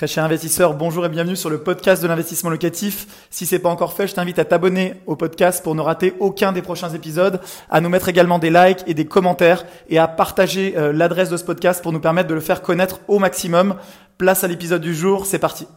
Très 0.00 0.06
cher 0.06 0.24
investisseur, 0.24 0.72
bonjour 0.72 1.04
et 1.04 1.10
bienvenue 1.10 1.36
sur 1.36 1.50
le 1.50 1.62
podcast 1.62 2.02
de 2.02 2.08
l'investissement 2.08 2.48
locatif. 2.48 3.28
Si 3.28 3.44
c'est 3.44 3.58
pas 3.58 3.68
encore 3.68 3.92
fait, 3.92 4.06
je 4.06 4.14
t'invite 4.14 4.38
à 4.38 4.46
t'abonner 4.46 4.94
au 5.04 5.14
podcast 5.14 5.62
pour 5.62 5.74
ne 5.74 5.82
rater 5.82 6.14
aucun 6.20 6.52
des 6.52 6.62
prochains 6.62 6.88
épisodes, 6.88 7.38
à 7.68 7.82
nous 7.82 7.90
mettre 7.90 8.08
également 8.08 8.38
des 8.38 8.48
likes 8.48 8.82
et 8.86 8.94
des 8.94 9.04
commentaires 9.04 9.66
et 9.90 9.98
à 9.98 10.08
partager 10.08 10.74
euh, 10.78 10.94
l'adresse 10.94 11.28
de 11.28 11.36
ce 11.36 11.44
podcast 11.44 11.82
pour 11.82 11.92
nous 11.92 12.00
permettre 12.00 12.30
de 12.30 12.34
le 12.34 12.40
faire 12.40 12.62
connaître 12.62 13.00
au 13.08 13.18
maximum. 13.18 13.78
Place 14.16 14.42
à 14.42 14.48
l'épisode 14.48 14.80
du 14.80 14.94
jour, 14.94 15.26
c'est 15.26 15.38
parti. 15.38 15.68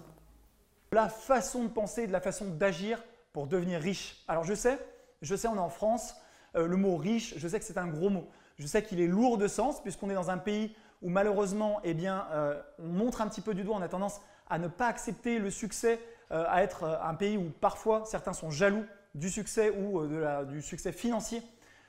La 0.93 1.09
façon 1.09 1.65
de 1.65 1.69
penser, 1.69 2.07
de 2.07 2.13
la 2.13 2.21
façon 2.21 2.45
d'agir 2.45 3.03
pour 3.33 3.47
devenir 3.47 3.81
riche. 3.81 4.23
Alors 4.29 4.45
je 4.45 4.53
sais, 4.53 4.79
je 5.21 5.35
sais, 5.35 5.49
on 5.49 5.55
est 5.57 5.59
en 5.59 5.67
France, 5.67 6.15
euh, 6.55 6.65
le 6.65 6.77
mot 6.77 6.95
riche, 6.95 7.33
je 7.35 7.45
sais 7.45 7.59
que 7.59 7.65
c'est 7.65 7.77
un 7.77 7.87
gros 7.87 8.09
mot. 8.09 8.29
Je 8.57 8.67
sais 8.67 8.83
qu'il 8.83 9.01
est 9.01 9.07
lourd 9.07 9.37
de 9.37 9.49
sens 9.49 9.83
puisqu'on 9.83 10.09
est 10.09 10.15
dans 10.15 10.29
un 10.29 10.37
pays 10.37 10.73
où 11.03 11.09
malheureusement, 11.09 11.81
eh 11.83 11.93
bien, 11.93 12.25
euh, 12.31 12.59
on 12.79 12.87
montre 12.87 13.21
un 13.21 13.27
petit 13.27 13.41
peu 13.41 13.53
du 13.53 13.63
doigt, 13.63 13.75
on 13.77 13.81
a 13.81 13.89
tendance 13.89 14.21
à 14.49 14.57
ne 14.57 14.67
pas 14.67 14.87
accepter 14.87 15.37
le 15.37 15.51
succès, 15.51 15.99
euh, 16.31 16.45
à 16.47 16.63
être 16.63 16.83
euh, 16.83 16.95
un 17.03 17.13
pays 17.13 17.37
où 17.37 17.51
parfois 17.61 18.03
certains 18.05 18.33
sont 18.33 18.49
jaloux 18.49 18.85
du 19.13 19.29
succès 19.29 19.69
ou 19.69 20.07
du 20.47 20.63
succès 20.63 20.91
financier 20.91 21.43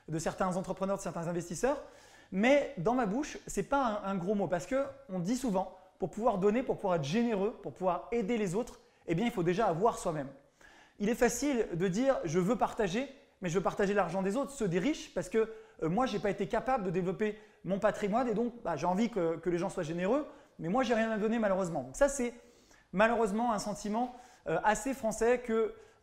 de 0.09 0.19
certains 0.19 0.57
entrepreneurs, 0.57 0.97
de 0.97 1.01
certains 1.01 1.27
investisseurs. 1.27 1.81
Mais 2.31 2.71
dans 2.77 2.93
ma 2.93 3.07
bouche, 3.07 3.39
ce 3.47 3.59
n'est 3.59 3.65
pas 3.65 4.03
un, 4.05 4.15
gros 4.15 4.35
mot 4.35 4.47
parce 4.47 4.67
qu'on 4.67 5.17
dit 5.17 5.35
souvent, 5.35 5.75
pour 5.97 6.11
pouvoir 6.11 6.37
donner, 6.37 6.61
pour 6.61 6.75
pouvoir 6.75 6.95
être 6.95 7.03
généreux, 7.03 7.57
pour 7.63 7.73
pouvoir 7.73 8.09
aider 8.11 8.37
les 8.37 8.53
autres, 8.53 8.79
eh 9.07 9.15
bien, 9.15 9.25
il 9.25 9.31
faut 9.31 9.41
déjà 9.41 9.65
avoir 9.65 9.97
soi-même. 9.97 10.27
Il 10.99 11.09
est 11.09 11.15
facile 11.15 11.67
de 11.73 11.87
dire 11.87 12.19
je 12.25 12.37
veux 12.37 12.57
partager, 12.57 13.07
mais 13.41 13.49
je 13.49 13.55
veux 13.55 13.63
partager 13.63 13.95
l'argent 13.95 14.21
des 14.21 14.35
autres, 14.35 14.51
ceux 14.51 14.67
des 14.67 14.79
riches, 14.79 15.11
parce 15.15 15.29
que 15.29 15.49
moi, 15.81 16.05
je 16.05 16.13
n'ai 16.13 16.19
pas 16.19 16.29
été 16.29 16.47
capable 16.47 16.85
de 16.85 16.89
développer 16.89 17.37
mon 17.65 17.79
patrimoine 17.79 18.27
et 18.29 18.33
donc 18.33 18.53
bah, 18.63 18.77
j'ai 18.77 18.85
envie 18.85 19.09
que, 19.09 19.41
les 19.45 19.57
gens 19.57 19.69
soient 19.69 19.83
généreux, 19.83 20.25
mais 20.59 20.69
moi 20.69 20.83
j'ai 20.83 20.93
rien 20.93 21.11
à 21.11 21.17
donner 21.17 21.39
malheureusement. 21.39 21.83
Donc 21.83 21.95
ça 21.95 22.07
c'est 22.07 22.33
malheureusement 22.93 23.51
un 23.51 23.59
sentiment 23.59 24.15
euh, 24.47 24.59
assez 24.63 24.93
français 24.93 25.43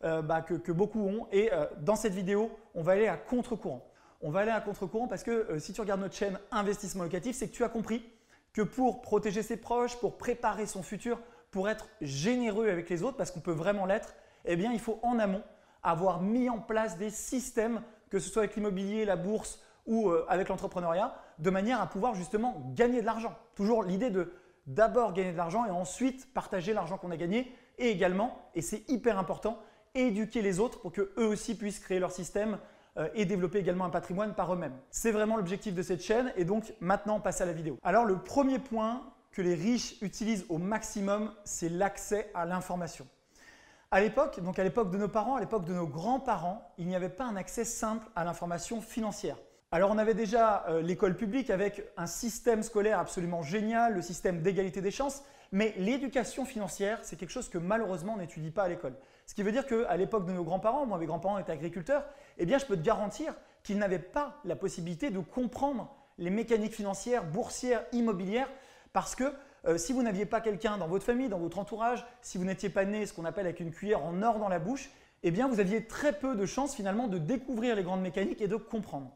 euh, 0.03 0.21
bah, 0.21 0.41
que, 0.41 0.71
beaucoup 0.71 1.01
ont 1.01 1.27
et 1.31 1.51
euh, 1.51 1.65
dans 1.79 1.95
cette 1.95 2.13
vidéo 2.13 2.51
on 2.75 2.83
va 2.83 2.91
aller 2.91 3.07
à 3.07 3.17
contre-courant. 3.17 3.89
On 4.21 4.29
va 4.29 4.41
aller 4.41 4.51
à 4.51 4.61
contre-courant 4.61 5.07
parce 5.07 5.23
que 5.23 5.57
si 5.59 5.73
tu 5.73 5.81
regardes 5.81 6.01
notre 6.01 6.15
chaîne 6.15 6.39
Investissement 6.51 7.03
Locatif, 7.03 7.35
c'est 7.35 7.47
que 7.47 7.53
tu 7.53 7.63
as 7.63 7.69
compris 7.69 8.05
que 8.53 8.61
pour 8.61 9.01
protéger 9.01 9.41
ses 9.41 9.57
proches, 9.57 9.97
pour 9.97 10.17
préparer 10.17 10.65
son 10.65 10.83
futur, 10.83 11.19
pour 11.51 11.67
être 11.67 11.87
généreux 11.99 12.69
avec 12.69 12.89
les 12.89 13.03
autres, 13.03 13.17
parce 13.17 13.31
qu'on 13.31 13.41
peut 13.41 13.51
vraiment 13.51 13.85
l'être, 13.85 14.15
eh 14.45 14.55
bien 14.55 14.71
il 14.71 14.79
faut 14.79 14.99
en 15.03 15.19
amont 15.19 15.43
avoir 15.81 16.21
mis 16.21 16.49
en 16.49 16.59
place 16.59 16.97
des 16.97 17.09
systèmes, 17.09 17.81
que 18.13 18.19
ce 18.19 18.29
soit 18.29 18.43
avec 18.43 18.55
l'immobilier, 18.55 19.05
la 19.05 19.15
bourse 19.15 19.59
ou 19.87 20.11
avec 20.27 20.49
l'entrepreneuriat, 20.49 21.15
de 21.39 21.49
manière 21.49 21.81
à 21.81 21.87
pouvoir 21.87 22.13
justement 22.13 22.71
gagner 22.75 23.01
de 23.01 23.05
l'argent. 23.07 23.35
Toujours 23.55 23.81
l'idée 23.81 24.11
de 24.11 24.31
d'abord 24.67 25.13
gagner 25.13 25.31
de 25.31 25.37
l'argent 25.37 25.65
et 25.65 25.71
ensuite 25.71 26.31
partager 26.31 26.73
l'argent 26.73 26.99
qu'on 26.99 27.09
a 27.09 27.17
gagné 27.17 27.51
et 27.79 27.89
également, 27.89 28.37
et 28.53 28.61
c'est 28.61 28.87
hyper 28.87 29.17
important, 29.17 29.59
éduquer 29.95 30.43
les 30.43 30.59
autres 30.59 30.79
pour 30.79 30.91
qu'eux 30.91 31.11
aussi 31.17 31.57
puissent 31.57 31.79
créer 31.79 31.99
leur 31.99 32.11
système 32.11 32.59
euh, 32.97 33.09
et 33.15 33.25
développer 33.25 33.57
également 33.57 33.85
un 33.85 33.89
patrimoine 33.89 34.35
par 34.35 34.53
eux-mêmes. 34.53 34.77
C'est 34.91 35.11
vraiment 35.11 35.35
l'objectif 35.35 35.73
de 35.73 35.81
cette 35.81 36.03
chaîne 36.03 36.31
et 36.35 36.45
donc 36.45 36.71
maintenant 36.81 37.17
on 37.17 37.19
passe 37.19 37.41
à 37.41 37.45
la 37.45 37.53
vidéo. 37.53 37.79
Alors 37.81 38.05
le 38.05 38.19
premier 38.19 38.59
point 38.59 39.01
que 39.31 39.41
les 39.41 39.55
riches 39.55 39.95
utilisent 40.03 40.45
au 40.49 40.59
maximum, 40.59 41.33
c'est 41.45 41.69
l'accès 41.69 42.29
à 42.35 42.45
l'information. 42.45 43.07
À 43.93 44.01
l'époque, 44.01 44.39
donc 44.39 44.57
à 44.57 44.63
l'époque 44.63 44.89
de 44.89 44.97
nos 44.97 45.07
parents, 45.07 45.35
à 45.35 45.39
l'époque 45.39 45.65
de 45.65 45.73
nos 45.73 45.85
grands-parents, 45.85 46.67
il 46.79 46.87
n'y 46.87 46.95
avait 46.95 47.09
pas 47.09 47.25
un 47.25 47.35
accès 47.35 47.63
simple 47.63 48.07
à 48.15 48.23
l'information 48.23 48.81
financière. 48.81 49.37
Alors 49.71 49.91
on 49.91 49.99
avait 49.99 50.15
déjà 50.15 50.65
euh, 50.67 50.81
l'école 50.81 51.15
publique 51.15 51.51
avec 51.51 51.83
un 51.95 52.07
système 52.07 52.63
scolaire 52.63 52.97
absolument 52.97 53.43
génial, 53.43 53.93
le 53.93 54.01
système 54.01 54.41
d'égalité 54.41 54.81
des 54.81 54.89
chances, 54.89 55.21
mais 55.51 55.75
l'éducation 55.77 56.43
financière, 56.43 56.97
c'est 57.03 57.17
quelque 57.17 57.29
chose 57.29 57.49
que 57.49 57.59
malheureusement 57.59 58.13
on 58.15 58.17
n'étudie 58.17 58.49
pas 58.49 58.63
à 58.63 58.67
l'école. 58.67 58.95
Ce 59.27 59.35
qui 59.35 59.43
veut 59.43 59.51
dire 59.51 59.67
qu'à 59.67 59.95
l'époque 59.95 60.25
de 60.25 60.31
nos 60.31 60.43
grands-parents, 60.43 60.87
moi 60.87 60.97
mes 60.97 61.05
grands-parents 61.05 61.37
étaient 61.37 61.51
agriculteurs, 61.51 62.03
eh 62.39 62.47
bien 62.47 62.57
je 62.57 62.65
peux 62.65 62.75
te 62.75 62.81
garantir 62.81 63.35
qu'ils 63.61 63.77
n'avaient 63.77 63.99
pas 63.99 64.39
la 64.43 64.55
possibilité 64.55 65.11
de 65.11 65.19
comprendre 65.19 65.95
les 66.17 66.31
mécaniques 66.31 66.73
financières, 66.73 67.23
boursières, 67.25 67.85
immobilières, 67.91 68.49
parce 68.91 69.13
que 69.13 69.31
euh, 69.65 69.77
si 69.77 69.93
vous 69.93 70.03
n'aviez 70.03 70.25
pas 70.25 70.41
quelqu'un 70.41 70.77
dans 70.77 70.87
votre 70.87 71.05
famille, 71.05 71.29
dans 71.29 71.39
votre 71.39 71.59
entourage, 71.59 72.05
si 72.21 72.37
vous 72.37 72.45
n'étiez 72.45 72.69
pas 72.69 72.85
né 72.85 73.05
ce 73.05 73.13
qu'on 73.13 73.25
appelle 73.25 73.45
avec 73.45 73.59
une 73.59 73.71
cuillère 73.71 74.03
en 74.03 74.21
or 74.21 74.39
dans 74.39 74.49
la 74.49 74.59
bouche, 74.59 74.89
eh 75.23 75.31
bien 75.31 75.47
vous 75.47 75.59
aviez 75.59 75.85
très 75.85 76.13
peu 76.13 76.35
de 76.35 76.45
chances 76.45 76.75
finalement 76.75 77.07
de 77.07 77.17
découvrir 77.17 77.75
les 77.75 77.83
grandes 77.83 78.01
mécaniques 78.01 78.41
et 78.41 78.47
de 78.47 78.57
comprendre. 78.57 79.11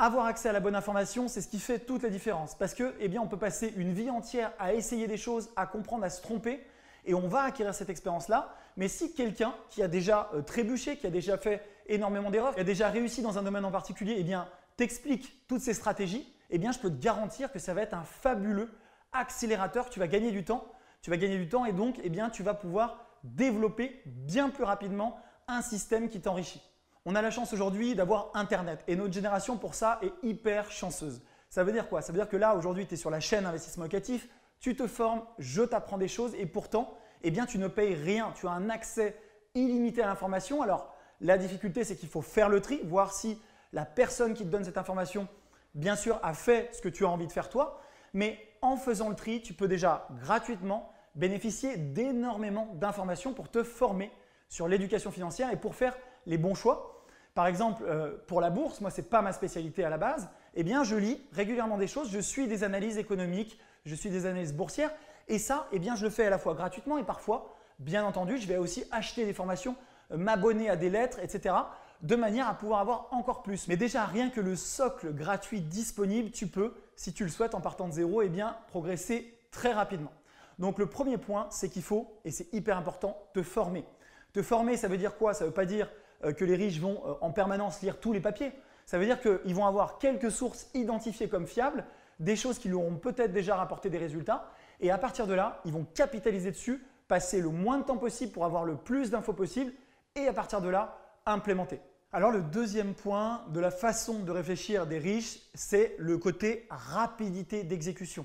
Avoir 0.00 0.26
accès 0.26 0.48
à 0.48 0.52
la 0.52 0.60
bonne 0.60 0.76
information, 0.76 1.26
c'est 1.26 1.40
ce 1.40 1.48
qui 1.48 1.58
fait 1.58 1.80
toute 1.80 2.04
la 2.04 2.08
différence. 2.08 2.54
Parce 2.54 2.72
que, 2.72 2.94
eh 3.00 3.08
bien, 3.08 3.20
on 3.20 3.26
peut 3.26 3.36
passer 3.36 3.74
une 3.76 3.92
vie 3.92 4.10
entière 4.10 4.52
à 4.60 4.72
essayer 4.72 5.08
des 5.08 5.16
choses, 5.16 5.50
à 5.56 5.66
comprendre, 5.66 6.04
à 6.04 6.10
se 6.10 6.22
tromper, 6.22 6.64
et 7.04 7.14
on 7.14 7.26
va 7.26 7.42
acquérir 7.42 7.74
cette 7.74 7.90
expérience-là. 7.90 8.54
Mais 8.76 8.86
si 8.86 9.12
quelqu'un 9.12 9.52
qui 9.70 9.82
a 9.82 9.88
déjà 9.88 10.30
euh, 10.34 10.42
trébuché, 10.42 10.98
qui 10.98 11.08
a 11.08 11.10
déjà 11.10 11.36
fait 11.36 11.64
énormément 11.88 12.30
d'erreurs, 12.30 12.54
qui 12.54 12.60
a 12.60 12.64
déjà 12.64 12.90
réussi 12.90 13.22
dans 13.22 13.38
un 13.38 13.42
domaine 13.42 13.64
en 13.64 13.72
particulier, 13.72 14.14
eh 14.18 14.22
bien, 14.22 14.46
t'explique 14.76 15.44
toutes 15.48 15.62
ces 15.62 15.74
stratégies, 15.74 16.32
eh 16.50 16.58
bien, 16.58 16.70
je 16.70 16.78
peux 16.78 16.90
te 16.90 17.02
garantir 17.02 17.50
que 17.50 17.58
ça 17.58 17.74
va 17.74 17.82
être 17.82 17.94
un 17.94 18.04
fabuleux 18.04 18.70
accélérateur. 19.12 19.90
Tu 19.90 19.98
vas 19.98 20.06
gagner 20.06 20.30
du 20.30 20.44
temps, 20.44 20.64
tu 21.02 21.10
vas 21.10 21.16
gagner 21.16 21.38
du 21.38 21.48
temps, 21.48 21.64
et 21.64 21.72
donc, 21.72 22.00
eh 22.02 22.10
bien, 22.10 22.30
tu 22.30 22.42
vas 22.42 22.54
pouvoir 22.54 23.04
développer 23.24 24.02
bien 24.06 24.50
plus 24.50 24.64
rapidement 24.64 25.18
un 25.48 25.62
système 25.62 26.08
qui 26.08 26.20
t'enrichit. 26.20 26.62
On 27.04 27.14
a 27.14 27.22
la 27.22 27.30
chance 27.30 27.52
aujourd'hui 27.52 27.94
d'avoir 27.94 28.30
Internet 28.34 28.84
et 28.86 28.94
notre 28.94 29.14
génération 29.14 29.56
pour 29.56 29.74
ça 29.74 29.98
est 30.02 30.12
hyper 30.22 30.70
chanceuse. 30.70 31.22
Ça 31.48 31.64
veut 31.64 31.72
dire 31.72 31.88
quoi? 31.88 32.02
Ça 32.02 32.12
veut 32.12 32.18
dire 32.18 32.28
que 32.28 32.36
là 32.36 32.54
aujourd'hui 32.54 32.86
tu 32.86 32.94
es 32.94 32.96
sur 32.98 33.08
la 33.08 33.20
chaîne 33.20 33.46
investissement 33.46 33.84
locatif, 33.84 34.28
tu 34.60 34.76
te 34.76 34.86
formes, 34.86 35.22
je 35.38 35.62
t'apprends 35.62 35.96
des 35.96 36.08
choses 36.08 36.34
et 36.34 36.44
pourtant 36.44 36.94
eh 37.22 37.30
bien, 37.30 37.46
tu 37.46 37.58
ne 37.58 37.66
payes 37.66 37.94
rien. 37.94 38.32
Tu 38.36 38.46
as 38.46 38.50
un 38.50 38.68
accès 38.68 39.16
illimité 39.54 40.02
à 40.02 40.06
l'information. 40.06 40.62
Alors 40.62 40.94
la 41.20 41.38
difficulté 41.38 41.82
c'est 41.82 41.96
qu'il 41.96 42.08
faut 42.08 42.20
faire 42.20 42.48
le 42.48 42.60
tri, 42.60 42.80
voir 42.84 43.12
si 43.12 43.40
la 43.72 43.84
personne 43.84 44.34
qui 44.34 44.44
te 44.44 44.50
donne 44.50 44.64
cette 44.64 44.78
information 44.78 45.28
bien 45.74 45.96
sûr 45.96 46.20
a 46.22 46.34
fait 46.34 46.68
ce 46.74 46.82
que 46.82 46.88
tu 46.88 47.04
as 47.04 47.08
envie 47.08 47.26
de 47.26 47.32
faire 47.32 47.48
toi, 47.48 47.80
mais 48.12 48.38
en 48.62 48.76
faisant 48.76 49.08
le 49.08 49.14
tri, 49.14 49.42
tu 49.42 49.54
peux 49.54 49.68
déjà 49.68 50.08
gratuitement 50.22 50.92
bénéficier 51.14 51.76
d'énormément 51.76 52.68
d'informations 52.74 53.34
pour 53.34 53.50
te 53.50 53.62
former 53.62 54.10
sur 54.48 54.68
l'éducation 54.68 55.10
financière 55.10 55.52
et 55.52 55.56
pour 55.56 55.74
faire 55.74 55.96
les 56.26 56.38
bons 56.38 56.54
choix. 56.54 57.04
Par 57.34 57.46
exemple, 57.46 57.84
euh, 57.86 58.16
pour 58.26 58.40
la 58.40 58.50
bourse, 58.50 58.80
moi, 58.80 58.90
ce 58.90 59.00
n'est 59.00 59.06
pas 59.06 59.22
ma 59.22 59.32
spécialité 59.32 59.84
à 59.84 59.90
la 59.90 59.98
base, 59.98 60.28
eh 60.54 60.64
bien, 60.64 60.82
je 60.82 60.96
lis 60.96 61.20
régulièrement 61.32 61.76
des 61.76 61.86
choses, 61.86 62.10
je 62.10 62.18
suis 62.18 62.48
des 62.48 62.64
analyses 62.64 62.98
économiques, 62.98 63.60
je 63.84 63.94
suis 63.94 64.10
des 64.10 64.26
analyses 64.26 64.54
boursières, 64.54 64.90
et 65.28 65.38
ça, 65.38 65.68
eh 65.72 65.78
bien, 65.78 65.94
je 65.94 66.04
le 66.04 66.10
fais 66.10 66.26
à 66.26 66.30
la 66.30 66.38
fois 66.38 66.54
gratuitement 66.54 66.98
et 66.98 67.04
parfois, 67.04 67.54
bien 67.78 68.04
entendu, 68.04 68.38
je 68.38 68.46
vais 68.46 68.56
aussi 68.56 68.84
acheter 68.90 69.24
des 69.24 69.32
formations, 69.32 69.76
euh, 70.10 70.16
m'abonner 70.16 70.68
à 70.68 70.76
des 70.76 70.90
lettres, 70.90 71.18
etc., 71.22 71.54
de 72.02 72.16
manière 72.16 72.48
à 72.48 72.54
pouvoir 72.54 72.80
avoir 72.80 73.08
encore 73.12 73.42
plus. 73.42 73.68
Mais 73.68 73.76
déjà, 73.76 74.04
rien 74.04 74.30
que 74.30 74.40
le 74.40 74.56
socle 74.56 75.12
gratuit 75.12 75.60
disponible, 75.60 76.30
tu 76.30 76.46
peux, 76.46 76.74
si 76.98 77.12
tu 77.12 77.22
le 77.22 77.30
souhaites 77.30 77.54
en 77.54 77.60
partant 77.60 77.86
de 77.86 77.92
zéro, 77.92 78.22
eh 78.22 78.28
bien, 78.28 78.56
progresser 78.66 79.38
très 79.52 79.72
rapidement. 79.72 80.10
Donc, 80.58 80.78
le 80.80 80.86
premier 80.86 81.16
point, 81.16 81.46
c'est 81.48 81.68
qu'il 81.68 81.84
faut, 81.84 82.18
et 82.24 82.32
c'est 82.32 82.52
hyper 82.52 82.76
important, 82.76 83.16
te 83.32 83.40
former. 83.40 83.84
Te 84.32 84.42
former, 84.42 84.76
ça 84.76 84.88
veut 84.88 84.98
dire 84.98 85.16
quoi? 85.16 85.32
Ça 85.32 85.44
ne 85.44 85.50
veut 85.50 85.54
pas 85.54 85.64
dire 85.64 85.88
euh, 86.24 86.32
que 86.32 86.44
les 86.44 86.56
riches 86.56 86.80
vont 86.80 87.00
euh, 87.06 87.14
en 87.20 87.30
permanence 87.30 87.82
lire 87.82 88.00
tous 88.00 88.12
les 88.12 88.18
papiers. 88.18 88.50
Ça 88.84 88.98
veut 88.98 89.04
dire 89.04 89.20
qu'ils 89.20 89.54
vont 89.54 89.64
avoir 89.64 89.98
quelques 89.98 90.32
sources 90.32 90.66
identifiées 90.74 91.28
comme 91.28 91.46
fiables, 91.46 91.84
des 92.18 92.34
choses 92.34 92.58
qui 92.58 92.68
leur 92.68 92.80
ont 92.80 92.96
peut-être 92.96 93.32
déjà 93.32 93.54
rapporté 93.54 93.90
des 93.90 93.98
résultats, 93.98 94.50
et 94.80 94.90
à 94.90 94.98
partir 94.98 95.28
de 95.28 95.34
là, 95.34 95.60
ils 95.64 95.72
vont 95.72 95.86
capitaliser 95.94 96.50
dessus, 96.50 96.84
passer 97.06 97.40
le 97.40 97.50
moins 97.50 97.78
de 97.78 97.84
temps 97.84 97.96
possible 97.96 98.32
pour 98.32 98.44
avoir 98.44 98.64
le 98.64 98.74
plus 98.74 99.12
d'infos 99.12 99.34
possible, 99.34 99.72
et 100.16 100.26
à 100.26 100.32
partir 100.32 100.60
de 100.60 100.68
là, 100.68 100.98
implémenter. 101.26 101.80
Alors 102.10 102.30
le 102.30 102.40
deuxième 102.40 102.94
point 102.94 103.44
de 103.50 103.60
la 103.60 103.70
façon 103.70 104.20
de 104.20 104.32
réfléchir 104.32 104.86
des 104.86 104.98
riches, 104.98 105.40
c'est 105.52 105.94
le 105.98 106.16
côté 106.16 106.66
rapidité 106.70 107.64
d'exécution. 107.64 108.24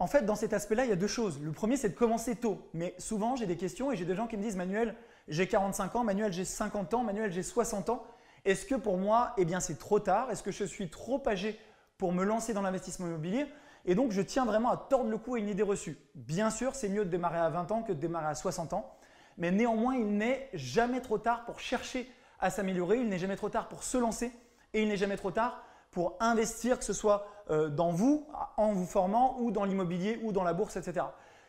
En 0.00 0.08
fait, 0.08 0.22
dans 0.22 0.34
cet 0.34 0.52
aspect-là, 0.52 0.84
il 0.84 0.88
y 0.88 0.92
a 0.92 0.96
deux 0.96 1.06
choses. 1.06 1.40
Le 1.40 1.52
premier, 1.52 1.76
c'est 1.76 1.90
de 1.90 1.94
commencer 1.94 2.34
tôt. 2.34 2.68
Mais 2.74 2.96
souvent, 2.98 3.36
j'ai 3.36 3.46
des 3.46 3.56
questions 3.56 3.92
et 3.92 3.96
j'ai 3.96 4.04
des 4.04 4.16
gens 4.16 4.26
qui 4.26 4.36
me 4.36 4.42
disent, 4.42 4.56
Manuel, 4.56 4.96
j'ai 5.28 5.46
45 5.46 5.94
ans, 5.94 6.02
Manuel 6.02 6.32
j'ai 6.32 6.44
50 6.44 6.92
ans, 6.94 7.04
Manuel 7.04 7.30
j'ai 7.30 7.44
60 7.44 7.88
ans. 7.90 8.04
Est-ce 8.44 8.66
que 8.66 8.74
pour 8.74 8.98
moi, 8.98 9.32
eh 9.38 9.44
bien 9.44 9.60
c'est 9.60 9.78
trop 9.78 10.00
tard? 10.00 10.32
Est-ce 10.32 10.42
que 10.42 10.50
je 10.50 10.64
suis 10.64 10.90
trop 10.90 11.22
âgé 11.28 11.56
pour 11.98 12.12
me 12.12 12.24
lancer 12.24 12.52
dans 12.52 12.62
l'investissement 12.62 13.06
immobilier? 13.06 13.46
Et 13.84 13.94
donc 13.94 14.10
je 14.10 14.22
tiens 14.22 14.44
vraiment 14.44 14.70
à 14.70 14.76
tordre 14.76 15.08
le 15.08 15.18
cou 15.18 15.36
à 15.36 15.38
une 15.38 15.48
idée 15.48 15.62
reçue. 15.62 15.98
Bien 16.16 16.50
sûr, 16.50 16.74
c'est 16.74 16.88
mieux 16.88 17.04
de 17.04 17.10
démarrer 17.10 17.38
à 17.38 17.48
20 17.48 17.70
ans 17.70 17.82
que 17.84 17.92
de 17.92 18.00
démarrer 18.00 18.26
à 18.26 18.34
60 18.34 18.72
ans, 18.72 18.92
mais 19.36 19.52
néanmoins, 19.52 19.94
il 19.94 20.16
n'est 20.16 20.50
jamais 20.52 21.00
trop 21.00 21.18
tard 21.18 21.44
pour 21.44 21.60
chercher 21.60 22.10
à 22.38 22.50
s'améliorer, 22.50 22.98
il 22.98 23.08
n'est 23.08 23.18
jamais 23.18 23.36
trop 23.36 23.48
tard 23.48 23.68
pour 23.68 23.82
se 23.82 23.98
lancer 23.98 24.32
et 24.74 24.82
il 24.82 24.88
n'est 24.88 24.96
jamais 24.96 25.16
trop 25.16 25.30
tard 25.30 25.62
pour 25.90 26.16
investir, 26.20 26.78
que 26.78 26.84
ce 26.84 26.92
soit 26.92 27.26
euh, 27.50 27.68
dans 27.68 27.90
vous, 27.90 28.26
en 28.56 28.72
vous 28.72 28.86
formant, 28.86 29.40
ou 29.40 29.50
dans 29.50 29.64
l'immobilier, 29.64 30.20
ou 30.22 30.32
dans 30.32 30.44
la 30.44 30.52
bourse, 30.52 30.76
etc. 30.76 31.06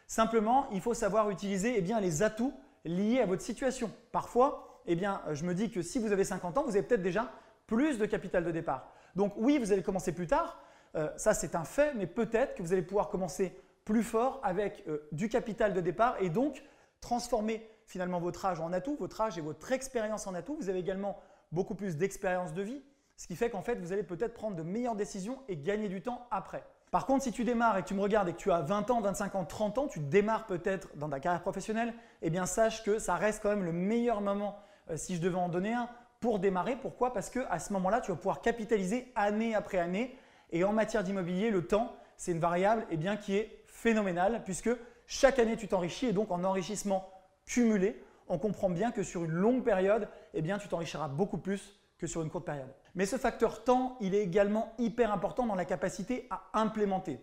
Simplement, 0.08 0.68
il 0.72 0.82
faut 0.82 0.94
savoir 0.94 1.30
utiliser 1.30 1.76
eh 1.78 1.82
bien, 1.82 2.00
les 2.00 2.24
atouts 2.24 2.54
lié 2.86 3.20
à 3.20 3.26
votre 3.26 3.42
situation. 3.42 3.92
Parfois, 4.12 4.82
eh 4.86 4.96
bien, 4.96 5.22
je 5.32 5.44
me 5.44 5.54
dis 5.54 5.70
que 5.70 5.82
si 5.82 6.00
vous 6.00 6.12
avez 6.12 6.24
50 6.24 6.58
ans, 6.58 6.64
vous 6.64 6.76
avez 6.76 6.84
peut-être 6.84 7.02
déjà 7.02 7.32
plus 7.68 7.98
de 7.98 8.06
capital 8.06 8.44
de 8.44 8.52
départ. 8.52 8.92
Donc 9.16 9.34
oui, 9.38 9.60
vous 9.60 9.72
allez 9.72 9.84
commencer 9.84 10.14
plus 10.14 10.28
tard, 10.28 10.60
euh, 10.96 11.10
ça 11.18 11.34
c'est 11.34 11.56
un 11.56 11.66
fait, 11.66 11.94
mais 11.96 12.08
peut-être 12.08 12.56
que 12.56 12.64
vous 12.64 12.74
allez 12.74 12.82
pouvoir 12.82 13.10
commencer 13.10 13.56
plus 13.86 14.04
fort 14.04 14.40
avec 14.44 14.84
euh, 14.88 15.08
du 15.12 15.30
capital 15.30 15.74
de 15.74 15.82
départ 15.82 16.16
et 16.20 16.30
donc 16.30 16.64
transformer 17.02 17.70
finalement 17.90 18.20
votre 18.20 18.46
âge 18.46 18.60
en 18.60 18.72
atout, 18.72 18.96
votre 19.00 19.20
âge 19.20 19.38
et 19.38 19.42
votre 19.42 19.72
expérience 19.72 20.28
en 20.28 20.36
atout. 20.36 20.56
Vous 20.60 20.70
avez 20.70 20.80
également 20.80 21.20
beaucoup 21.52 21.74
plus 21.74 21.98
d'expérience 21.98 22.54
de 22.54 22.62
vie, 22.62 22.84
ce 23.18 23.28
qui 23.28 23.36
fait 23.36 23.50
qu'en 23.50 23.64
fait, 23.64 23.76
vous 23.76 23.92
allez 23.92 24.04
peut-être 24.04 24.34
prendre 24.34 24.56
de 24.56 24.62
meilleures 24.62 24.96
décisions 24.96 25.40
et 25.50 25.58
gagner 25.58 25.90
du 25.90 26.02
temps 26.02 26.28
après. 26.30 26.64
Par 26.92 27.08
contre, 27.08 27.24
si 27.24 27.32
tu 27.32 27.44
démarres 27.44 27.78
et 27.78 27.84
que 27.84 27.88
tu 27.88 27.96
me 27.96 28.02
regardes 28.02 28.30
et 28.30 28.34
que 28.34 28.38
tu 28.38 28.52
as 28.52 28.62
20 28.62 28.92
ans, 28.92 29.02
25 29.02 29.36
ans, 29.36 29.46
30 29.46 29.78
ans, 29.80 29.88
tu 29.88 30.00
démarres 30.00 30.46
peut-être 30.46 30.90
dans 30.96 31.10
ta 31.10 31.20
carrière 31.20 31.42
professionnelle, 31.42 31.94
eh 32.22 32.30
bien 32.30 32.46
sache 32.46 32.84
que 32.84 33.00
ça 33.00 33.16
reste 33.16 33.42
quand 33.42 33.50
même 33.50 33.66
le 33.66 33.74
meilleur 33.74 34.22
moment, 34.22 34.60
euh, 34.92 34.98
si 34.98 35.16
je 35.16 35.22
devais 35.22 35.38
en 35.38 35.50
donner 35.50 35.74
un, 35.74 35.90
pour 36.20 36.38
démarrer. 36.38 36.76
Pourquoi? 36.76 37.12
Parce 37.12 37.30
qu'à 37.32 37.58
ce 37.58 37.74
moment-là, 37.74 38.02
tu 38.02 38.12
vas 38.12 38.18
pouvoir 38.18 38.42
capitaliser 38.42 39.12
année 39.16 39.56
après 39.56 39.80
année. 39.80 40.16
Et 40.52 40.64
en 40.64 40.74
matière 40.74 41.04
d'immobilier, 41.04 41.50
le 41.50 41.66
temps, 41.66 41.96
c'est 42.18 42.32
une 42.34 42.40
variable 42.40 42.86
eh 42.92 42.98
bien, 42.98 43.18
qui 43.18 43.36
est 43.36 43.64
phénoménale 43.68 44.44
puisque 44.46 44.70
chaque 45.08 45.40
année, 45.40 45.58
tu 45.58 45.68
t'enrichis 45.68 46.08
et 46.08 46.14
donc 46.14 46.30
en 46.32 46.44
enrichissement 46.44 47.10
cumulé, 47.50 48.02
on 48.28 48.38
comprend 48.38 48.70
bien 48.70 48.92
que 48.92 49.04
sur 49.04 49.26
une 49.26 49.32
longue 49.32 49.64
période, 49.64 50.08
eh 50.34 50.42
tu 50.42 50.68
t'enrichiras 50.70 51.08
beaucoup 51.08 51.40
plus 51.40 51.76
que 51.98 52.08
sur 52.08 52.22
une 52.22 52.30
courte 52.30 52.46
période. 52.46 52.70
Mais 52.96 53.06
ce 53.06 53.18
facteur 53.18 53.64
temps, 53.64 53.98
il 54.00 54.16
est 54.16 54.22
également 54.22 54.72
hyper 54.78 55.12
important 55.12 55.46
dans 55.46 55.56
la 55.56 55.66
capacité 55.66 56.28
à 56.30 56.44
implémenter. 56.54 57.20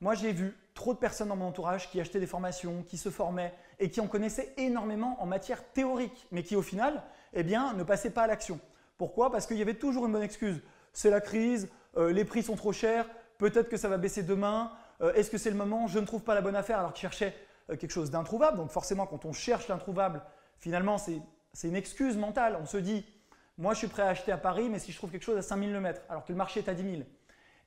Moi, 0.00 0.14
j'ai 0.14 0.32
vu 0.32 0.56
trop 0.74 0.92
de 0.92 0.98
personnes 0.98 1.28
dans 1.28 1.36
mon 1.36 1.46
entourage 1.46 1.88
qui 1.88 2.00
achetaient 2.00 2.20
des 2.20 2.26
formations, 2.26 2.82
qui 2.82 2.98
se 2.98 3.10
formaient 3.10 3.54
et 3.78 3.90
qui 3.90 4.00
en 4.00 4.08
connaissaient 4.08 4.52
énormément 4.56 5.22
en 5.22 5.26
matière 5.26 5.62
théorique, 5.72 6.26
mais 6.32 6.42
qui 6.42 6.56
au 6.56 6.62
final, 6.62 7.02
eh 7.32 7.42
bien, 7.42 7.72
ne 7.74 7.84
passaient 7.84 8.10
pas 8.10 8.22
à 8.22 8.26
l'action. 8.26 8.58
Pourquoi? 8.98 9.30
Parce 9.30 9.46
qu'il 9.46 9.56
y 9.56 9.62
avait 9.62 9.74
toujours 9.74 10.06
une 10.06 10.12
bonne 10.12 10.22
excuse. 10.22 10.60
C'est 10.92 11.10
la 11.10 11.20
crise, 11.20 11.68
euh, 11.96 12.12
les 12.12 12.24
prix 12.24 12.42
sont 12.42 12.56
trop 12.56 12.72
chers, 12.72 13.06
peut-être 13.38 13.68
que 13.68 13.76
ça 13.76 13.88
va 13.88 13.98
baisser 13.98 14.22
demain, 14.22 14.72
euh, 15.00 15.12
est-ce 15.14 15.30
que 15.30 15.38
c'est 15.38 15.50
le 15.50 15.56
moment, 15.56 15.86
je 15.86 15.98
ne 15.98 16.06
trouve 16.06 16.22
pas 16.22 16.34
la 16.34 16.40
bonne 16.40 16.56
affaire 16.56 16.78
alors 16.78 16.92
qu'ils 16.92 17.02
cherchaient 17.02 17.34
quelque 17.76 17.90
chose 17.90 18.10
d'introuvable. 18.10 18.56
Donc 18.56 18.70
forcément, 18.70 19.06
quand 19.06 19.24
on 19.24 19.32
cherche 19.32 19.68
l'introuvable, 19.68 20.22
finalement, 20.58 20.96
c'est 20.98 21.68
une 21.68 21.76
excuse 21.76 22.16
mentale. 22.16 22.58
On 22.60 22.66
se 22.66 22.76
dit, 22.76 23.04
moi, 23.58 23.74
je 23.74 23.78
suis 23.78 23.88
prêt 23.88 24.02
à 24.02 24.08
acheter 24.08 24.32
à 24.32 24.38
Paris, 24.38 24.68
mais 24.68 24.78
si 24.78 24.92
je 24.92 24.96
trouve 24.96 25.10
quelque 25.10 25.22
chose 25.22 25.36
à 25.36 25.42
5000 25.42 25.72
le 25.72 25.80
mètre, 25.80 26.00
alors 26.08 26.24
que 26.24 26.32
le 26.32 26.38
marché 26.38 26.60
est 26.60 26.68
à 26.68 26.74
10 26.74 26.82
000, 26.82 27.02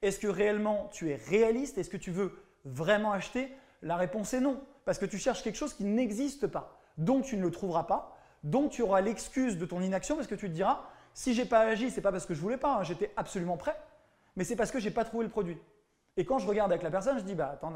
est-ce 0.02 0.20
que 0.20 0.28
réellement 0.28 0.90
tu 0.92 1.12
es 1.12 1.16
réaliste? 1.16 1.78
Est-ce 1.78 1.90
que 1.90 1.98
tu 1.98 2.12
veux 2.12 2.34
vraiment 2.66 3.12
acheter? 3.12 3.56
La 3.82 3.96
réponse 3.96 4.34
est 4.34 4.42
non, 4.42 4.62
parce 4.86 4.98
que 4.98 5.06
tu 5.06 5.18
cherches 5.18 5.44
quelque 5.44 5.56
chose 5.56 5.74
qui 5.74 5.84
n'existe 5.84 6.48
pas. 6.48 6.80
Donc 6.98 7.26
tu 7.26 7.38
ne 7.38 7.42
le 7.42 7.52
trouveras 7.52 7.84
pas. 7.84 8.18
Donc 8.44 8.72
tu 8.72 8.82
auras 8.82 9.02
l'excuse 9.02 9.58
de 9.58 9.66
ton 9.66 9.82
inaction 9.82 10.16
parce 10.16 10.28
que 10.28 10.36
tu 10.36 10.50
te 10.50 10.54
diras 10.54 10.84
si 11.14 11.34
j'ai 11.34 11.46
pas 11.46 11.62
agi, 11.62 11.92
c'est 11.92 12.02
pas 12.02 12.12
parce 12.12 12.26
que 12.26 12.34
je 12.34 12.42
voulais 12.42 12.58
pas, 12.58 12.78
hein, 12.78 12.84
j'étais 12.84 13.12
absolument 13.16 13.56
prêt, 13.56 13.80
mais 14.36 14.44
c'est 14.44 14.56
parce 14.56 14.72
que 14.72 14.80
j'ai 14.80 14.92
pas 14.92 15.06
trouvé 15.06 15.24
le 15.24 15.30
produit. 15.30 15.58
Et 16.18 16.26
quand 16.26 16.40
je 16.40 16.48
regarde 16.48 16.72
avec 16.72 16.84
la 16.84 16.92
personne, 16.92 17.18
je 17.20 17.24
dis 17.24 17.36
bah 17.36 17.52
attends, 17.54 17.72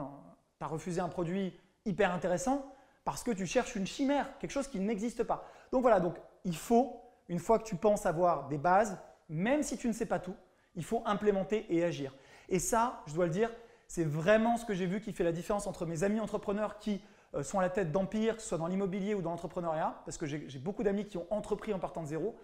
tu 0.57 0.63
as 0.63 0.67
refusé 0.67 0.99
un 1.01 1.09
produit 1.09 1.53
hyper 1.87 2.13
intéressant 2.13 2.65
parce 3.03 3.23
que 3.23 3.31
tu 3.31 3.45
cherches 3.45 3.75
une 3.75 3.87
chimère, 3.87 4.37
quelque 4.39 4.51
chose 4.51 4.67
qui 4.67 4.79
n'existe 4.79 5.23
pas. 5.23 5.49
Donc 5.71 5.81
voilà, 5.81 5.99
donc 5.99 6.15
il 6.43 6.55
faut 6.55 7.01
une 7.29 7.39
fois 7.39 7.59
que 7.59 7.63
tu 7.63 7.75
penses 7.75 8.05
avoir 8.05 8.47
des 8.47 8.57
bases, 8.57 8.97
même 9.29 9.63
si 9.63 9.77
tu 9.77 9.87
ne 9.87 9.93
sais 9.93 10.05
pas 10.05 10.19
tout, 10.19 10.35
il 10.75 10.83
faut 10.83 11.01
implémenter 11.05 11.65
et 11.69 11.83
agir. 11.83 12.13
Et 12.49 12.59
ça, 12.59 13.01
je 13.07 13.13
dois 13.13 13.25
le 13.25 13.31
dire, 13.31 13.49
c'est 13.87 14.03
vraiment 14.03 14.57
ce 14.57 14.65
que 14.65 14.73
j'ai 14.73 14.85
vu 14.85 15.01
qui 15.01 15.13
fait 15.13 15.23
la 15.23 15.31
différence 15.31 15.67
entre 15.67 15.85
mes 15.85 16.03
amis 16.03 16.19
entrepreneurs 16.19 16.79
qui 16.79 17.01
euh, 17.33 17.43
sont 17.43 17.59
à 17.59 17.61
la 17.61 17.69
tête 17.69 17.91
d'empire, 17.91 18.35
que 18.35 18.41
ce 18.41 18.49
soit 18.49 18.57
dans 18.57 18.67
l'immobilier 18.67 19.13
ou 19.13 19.21
dans 19.21 19.31
l'entrepreneuriat, 19.31 20.01
parce 20.05 20.17
que 20.17 20.25
j'ai 20.25 20.59
beaucoup 20.59 20.83
d'amis 20.83 21.05
qui 21.05 21.17
ont 21.17 21.27
entrepris 21.29 21.73
en 21.73 21.79
partant 21.79 22.03
de 22.03 22.07
zéro, 22.07 22.37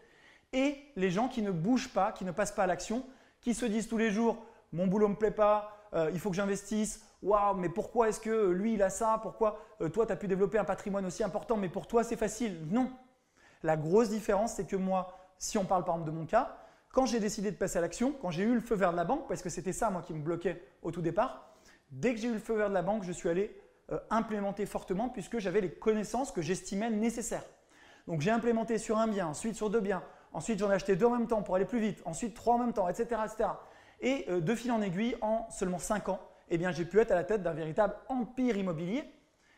et 0.52 0.78
les 0.96 1.10
gens 1.10 1.28
qui 1.28 1.42
ne 1.42 1.52
bougent 1.52 1.94
pas, 1.94 2.12
qui 2.12 2.26
ne 2.26 2.32
passent 2.32 2.52
pas 2.52 2.64
à 2.64 2.68
l'action, 2.68 3.06
qui 3.42 3.54
se 3.54 3.66
disent 3.66 3.88
tous 3.88 3.98
les 3.98 4.12
jours 4.12 4.38
mon 4.74 4.88
boulot 4.88 5.08
ne 5.08 5.14
me 5.14 5.18
plaît 5.18 5.32
pas, 5.32 5.78
euh, 5.94 6.10
il 6.14 6.20
faut 6.20 6.32
que 6.32 6.36
j'investisse, 6.36 7.06
waouh, 7.24 7.56
mais 7.56 7.70
pourquoi 7.70 8.10
est-ce 8.10 8.20
que 8.20 8.50
lui 8.52 8.74
il 8.74 8.84
a 8.84 8.90
ça, 8.90 9.20
pourquoi 9.22 9.60
euh, 9.82 9.90
toi 9.90 10.06
tu 10.06 10.12
as 10.12 10.16
pu 10.16 10.28
développer 10.28 10.58
un 10.58 10.64
patrimoine 10.66 11.06
aussi 11.06 11.24
important, 11.24 11.58
mais 11.58 11.70
pour 11.70 11.88
toi 11.88 12.04
c'est 12.04 12.18
facile? 12.18 12.68
Non, 12.70 12.92
la 13.64 13.78
grosse 13.78 14.10
différence, 14.10 14.54
c'est 14.54 14.68
que 14.68 14.76
moi, 14.76 15.18
si 15.40 15.58
on 15.58 15.66
parle 15.66 15.86
par 15.86 15.96
exemple 15.96 16.12
de 16.12 16.16
mon 16.16 16.26
cas, 16.26 16.58
quand 16.92 17.06
j'ai 17.06 17.20
décidé 17.20 17.50
de 17.50 17.56
passer 17.56 17.80
à 17.80 17.82
l'action, 17.82 18.14
quand 18.22 18.30
j'ai 18.30 18.44
eu 18.44 18.54
le 18.54 18.60
feu 18.60 18.76
vert 18.76 18.92
de 18.92 18.98
la 18.98 19.06
banque, 19.06 19.28
parce 19.28 19.42
que 19.42 19.50
c'était 19.50 19.74
ça 19.74 19.90
moi 19.90 20.02
qui 20.02 20.14
me 20.14 20.22
bloquait 20.22 20.62
au 20.84 20.92
tout 20.92 21.02
départ, 21.02 21.56
dès 21.90 22.14
que 22.14 22.20
j'ai 22.20 22.28
eu 22.28 22.34
le 22.34 22.40
feu 22.40 22.56
vert 22.56 22.70
de 22.70 22.74
la 22.74 22.84
banque, 22.84 23.04
je 23.04 23.12
suis 23.12 23.30
allé 23.30 23.58
euh, 23.92 24.00
implémenter 24.10 24.66
fortement 24.66 25.10
puisque 25.10 25.40
j'avais 25.40 25.62
les 25.62 25.72
connaissances 25.72 26.32
que 26.32 26.42
j'estimais 26.42 26.90
nécessaires. 26.90 27.46
Donc 28.06 28.22
j'ai 28.22 28.32
implémenté 28.32 28.78
sur 28.78 28.98
un 28.98 29.08
bien, 29.08 29.28
ensuite 29.28 29.56
sur 29.56 29.70
deux 29.70 29.80
biens, 29.80 30.04
ensuite 30.34 30.60
j'en 30.60 30.70
ai 30.70 30.76
acheté 30.76 30.96
deux 30.96 31.06
en 31.06 31.18
même 31.18 31.28
temps 31.28 31.42
pour 31.42 31.56
aller 31.56 31.66
plus 31.66 31.80
vite, 31.80 32.02
ensuite 32.06 32.36
trois 32.36 32.56
en 32.56 32.60
même 32.60 32.74
temps, 32.74 32.88
etc. 32.90 33.22
Et 34.02 34.26
euh, 34.30 34.42
de 34.42 34.54
fil 34.54 34.72
en 34.72 34.82
aiguille, 34.82 35.16
en 35.22 35.48
seulement 35.50 35.80
cinq 35.80 36.10
ans, 36.10 36.20
eh 36.56 36.58
bien, 36.58 36.72
j'ai 36.72 36.86
pu 36.86 37.00
être 37.00 37.12
à 37.12 37.16
la 37.16 37.24
tête 37.24 37.42
d'un 37.42 37.54
véritable 37.54 37.96
empire 38.10 38.58
immobilier, 38.58 39.04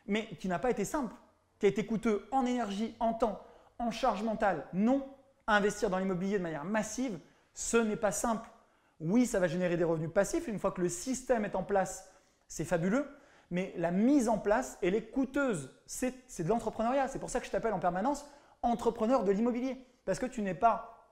mais 0.07 0.27
qui 0.39 0.47
n'a 0.47 0.59
pas 0.59 0.69
été 0.69 0.85
simple, 0.85 1.13
qui 1.59 1.65
a 1.65 1.69
été 1.69 1.85
coûteux 1.85 2.25
en 2.31 2.45
énergie, 2.45 2.95
en 3.01 3.13
temps, 3.13 3.41
en 3.79 3.91
charge 3.91 4.23
mentale. 4.23 4.65
Non, 4.71 5.05
investir 5.45 5.89
dans 5.89 5.97
l'immobilier 5.97 6.37
de 6.37 6.43
manière 6.43 6.63
massive, 6.63 7.19
ce 7.53 7.75
n'est 7.75 7.97
pas 7.97 8.11
simple. 8.11 8.49
Oui, 9.01 9.25
ça 9.25 9.39
va 9.39 9.47
générer 9.47 9.75
des 9.75 9.83
revenus 9.83 10.11
passifs. 10.13 10.47
Une 10.47 10.57
fois 10.57 10.71
que 10.71 10.79
le 10.79 10.87
système 10.87 11.43
est 11.43 11.55
en 11.55 11.63
place, 11.63 12.09
c'est 12.47 12.63
fabuleux. 12.63 13.05
Mais 13.51 13.73
la 13.77 13.91
mise 13.91 14.29
en 14.29 14.37
place, 14.37 14.77
elle 14.81 14.95
est 14.95 15.11
coûteuse. 15.11 15.69
C'est 15.85 16.13
de 16.39 16.47
l'entrepreneuriat. 16.47 17.09
C'est 17.09 17.19
pour 17.19 17.29
ça 17.29 17.41
que 17.41 17.45
je 17.45 17.51
t'appelle 17.51 17.73
en 17.73 17.79
permanence 17.79 18.25
entrepreneur 18.61 19.23
de 19.23 19.31
l'immobilier. 19.31 19.77
Parce 20.05 20.19
que 20.19 20.25
tu 20.25 20.41
n'es 20.41 20.55
pas 20.55 21.09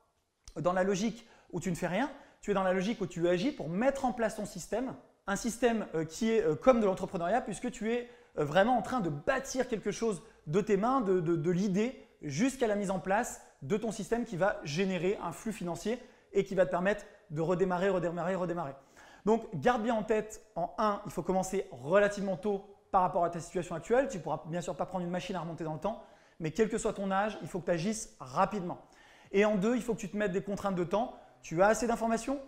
dans 0.55 0.73
la 0.73 0.83
logique 0.83 1.27
où 1.51 1.59
tu 1.59 1.69
ne 1.69 1.75
fais 1.75 1.87
rien. 1.87 2.09
Tu 2.41 2.51
es 2.51 2.53
dans 2.53 2.63
la 2.63 2.73
logique 2.73 3.01
où 3.01 3.05
tu 3.05 3.27
agis 3.27 3.51
pour 3.51 3.67
mettre 3.67 4.05
en 4.05 4.13
place 4.13 4.37
ton 4.37 4.45
système. 4.45 4.95
Un 5.27 5.35
système 5.35 5.87
euh, 5.95 6.05
qui 6.05 6.31
est 6.31 6.41
euh, 6.41 6.55
comme 6.55 6.81
de 6.81 6.85
l'entrepreneuriat 6.85 7.41
puisque 7.41 7.71
tu 7.71 7.91
es 7.91 8.09
euh, 8.37 8.45
vraiment 8.45 8.77
en 8.77 8.81
train 8.81 8.99
de 8.99 9.09
bâtir 9.09 9.67
quelque 9.67 9.91
chose 9.91 10.21
de 10.47 10.59
tes 10.59 10.75
mains, 10.75 10.99
de 10.99 11.51
l'idée, 11.51 12.05
jusqu'à 12.21 12.67
la 12.67 12.75
mise 12.75 12.91
en 12.91 12.99
place 12.99 13.41
de 13.61 13.77
ton 13.77 13.91
système 13.91 14.25
qui 14.25 14.37
va 14.37 14.59
générer 14.63 15.17
un 15.21 15.31
flux 15.31 15.53
financier 15.53 15.99
et 16.33 16.43
qui 16.43 16.55
va 16.55 16.65
te 16.65 16.71
permettre 16.71 17.05
de 17.29 17.41
redémarrer, 17.41 17.89
redémarrer, 17.89 18.35
redémarrer. 18.35 18.73
Donc 19.25 19.43
garde 19.55 19.83
bien 19.83 19.95
en 19.95 20.03
tête, 20.03 20.45
en 20.55 20.73
1, 20.77 21.01
il 21.05 21.11
faut 21.11 21.23
commencer 21.23 21.67
relativement 21.71 22.35
tôt 22.35 22.65
par 22.91 23.01
rapport 23.01 23.23
à 23.23 23.29
ta 23.29 23.39
situation 23.39 23.75
actuelle. 23.75 24.07
Tu 24.09 24.17
ne 24.17 24.23
pourras 24.23 24.43
bien 24.47 24.61
sûr 24.61 24.75
pas 24.75 24.85
prendre 24.85 25.05
une 25.05 25.11
machine 25.11 25.35
à 25.35 25.39
remonter 25.39 25.63
dans 25.63 25.73
le 25.73 25.79
temps, 25.79 26.03
mais 26.39 26.51
quel 26.51 26.69
que 26.69 26.77
soit 26.77 26.93
ton 26.93 27.09
âge, 27.11 27.37
il 27.41 27.47
faut 27.47 27.59
que 27.59 27.65
tu 27.65 27.71
agisses 27.71 28.15
rapidement. 28.19 28.81
Et 29.31 29.45
en 29.45 29.55
2, 29.55 29.75
il 29.75 29.81
faut 29.81 29.93
que 29.93 29.99
tu 29.99 30.09
te 30.09 30.17
mettes 30.17 30.31
des 30.31 30.43
contraintes 30.43 30.75
de 30.75 30.83
temps. 30.83 31.17
Tu 31.41 31.61
as 31.61 31.67
assez 31.67 31.87
d'informations? 31.87 32.39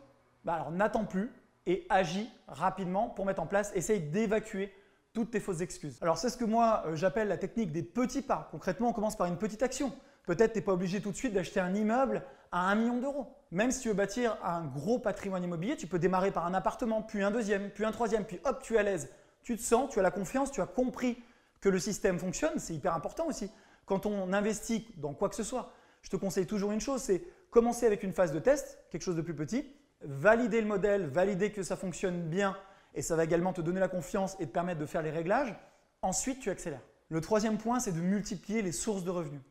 Bah 0.44 0.54
Alors 0.54 0.72
n'attends 0.72 1.06
plus 1.06 1.32
et 1.66 1.86
agis 1.90 2.30
rapidement 2.48 3.10
pour 3.10 3.26
mettre 3.26 3.42
en 3.42 3.48
place, 3.48 3.72
essaye 3.76 4.02
d'évacuer 4.02 4.72
toutes 5.14 5.32
tes 5.32 5.40
fausses 5.40 5.62
excuses. 5.62 5.98
Alors 6.02 6.18
c'est 6.18 6.30
ce 6.30 6.38
que 6.38 6.46
moi 6.46 6.84
euh, 6.86 6.96
j'appelle 6.96 7.28
la 7.28 7.38
technique 7.38 7.72
des 7.72 7.84
petits 7.84 8.22
pas. 8.22 8.50
Concrètement, 8.52 8.90
on 8.90 8.94
commence 8.94 9.16
par 9.16 9.28
une 9.28 9.38
petite 9.38 9.64
action. 9.64 9.92
Peut-être 10.26 10.54
tu 10.54 10.60
n'es 10.60 10.66
pas 10.66 10.74
obligé 10.74 11.02
tout 11.02 11.12
de 11.12 11.16
suite 11.16 11.34
d'acheter 11.34 11.60
un 11.60 11.74
immeuble 11.74 12.24
à 12.52 12.70
un 12.70 12.76
million 12.76 13.00
d'euros. 13.00 13.28
Même 13.52 13.72
si 13.72 13.82
tu 13.82 13.88
veux 13.88 13.94
bâtir 13.94 14.38
un 14.44 14.66
gros 14.66 15.00
patrimoine 15.00 15.44
immobilier, 15.44 15.78
tu 15.78 15.88
peux 15.88 16.00
démarrer 16.00 16.32
par 16.32 16.46
un 16.46 16.54
appartement, 16.54 17.02
puis 17.02 17.24
un 17.24 17.32
deuxième, 17.32 17.70
puis 17.70 17.86
un 17.86 17.92
troisième, 17.92 18.26
puis 18.26 18.40
hop, 18.44 18.62
tu 18.62 18.76
es 18.76 18.78
à 18.78 18.84
l'aise. 18.84 19.10
Tu 19.44 19.56
te 19.56 19.62
sens, 19.62 19.90
tu 19.92 20.00
as 20.00 20.02
la 20.02 20.12
confiance, 20.12 20.52
tu 20.52 20.62
as 20.62 20.66
compris 20.66 21.24
que 21.62 21.70
le 21.70 21.80
système 21.80 22.20
fonctionne, 22.20 22.58
c'est 22.58 22.74
hyper 22.74 22.94
important 22.94 23.28
aussi. 23.28 23.50
Quand 23.86 24.06
on 24.06 24.34
investit 24.34 24.88
dans 24.98 25.14
quoi 25.14 25.30
que 25.30 25.36
ce 25.36 25.44
soit, 25.44 25.72
je 26.02 26.10
te 26.10 26.16
conseille 26.16 26.48
toujours 26.48 26.72
une 26.72 26.82
chose, 26.82 27.02
c'est 27.02 27.24
commencer 27.50 27.86
avec 27.86 28.04
une 28.04 28.14
phase 28.14 28.32
de 28.32 28.40
test, 28.40 28.80
quelque 28.92 29.04
chose 29.04 29.16
de 29.16 29.22
plus 29.22 29.36
petit, 29.36 29.66
valider 30.02 30.62
le 30.62 30.68
modèle, 30.68 31.06
valider 31.08 31.52
que 31.52 31.64
ça 31.64 31.76
fonctionne 31.76 32.22
bien 32.24 32.56
et 32.94 33.02
ça 33.02 33.16
va 33.16 33.24
également 33.24 33.54
te 33.54 33.62
donner 33.62 33.80
la 33.80 33.88
confiance 33.88 34.36
et 34.40 34.48
te 34.48 34.52
permettre 34.52 34.80
de 34.80 34.86
faire 34.86 35.02
les 35.02 35.12
réglages. 35.12 35.56
Ensuite, 36.02 36.40
tu 36.40 36.50
accélères. 36.50 36.82
Le 37.10 37.22
troisième 37.22 37.58
point, 37.58 37.80
c'est 37.80 37.92
de 37.92 38.00
multiplier 38.00 38.62
les 38.62 38.72
sources 38.72 39.04
de 39.04 39.12
revenus. 39.12 39.42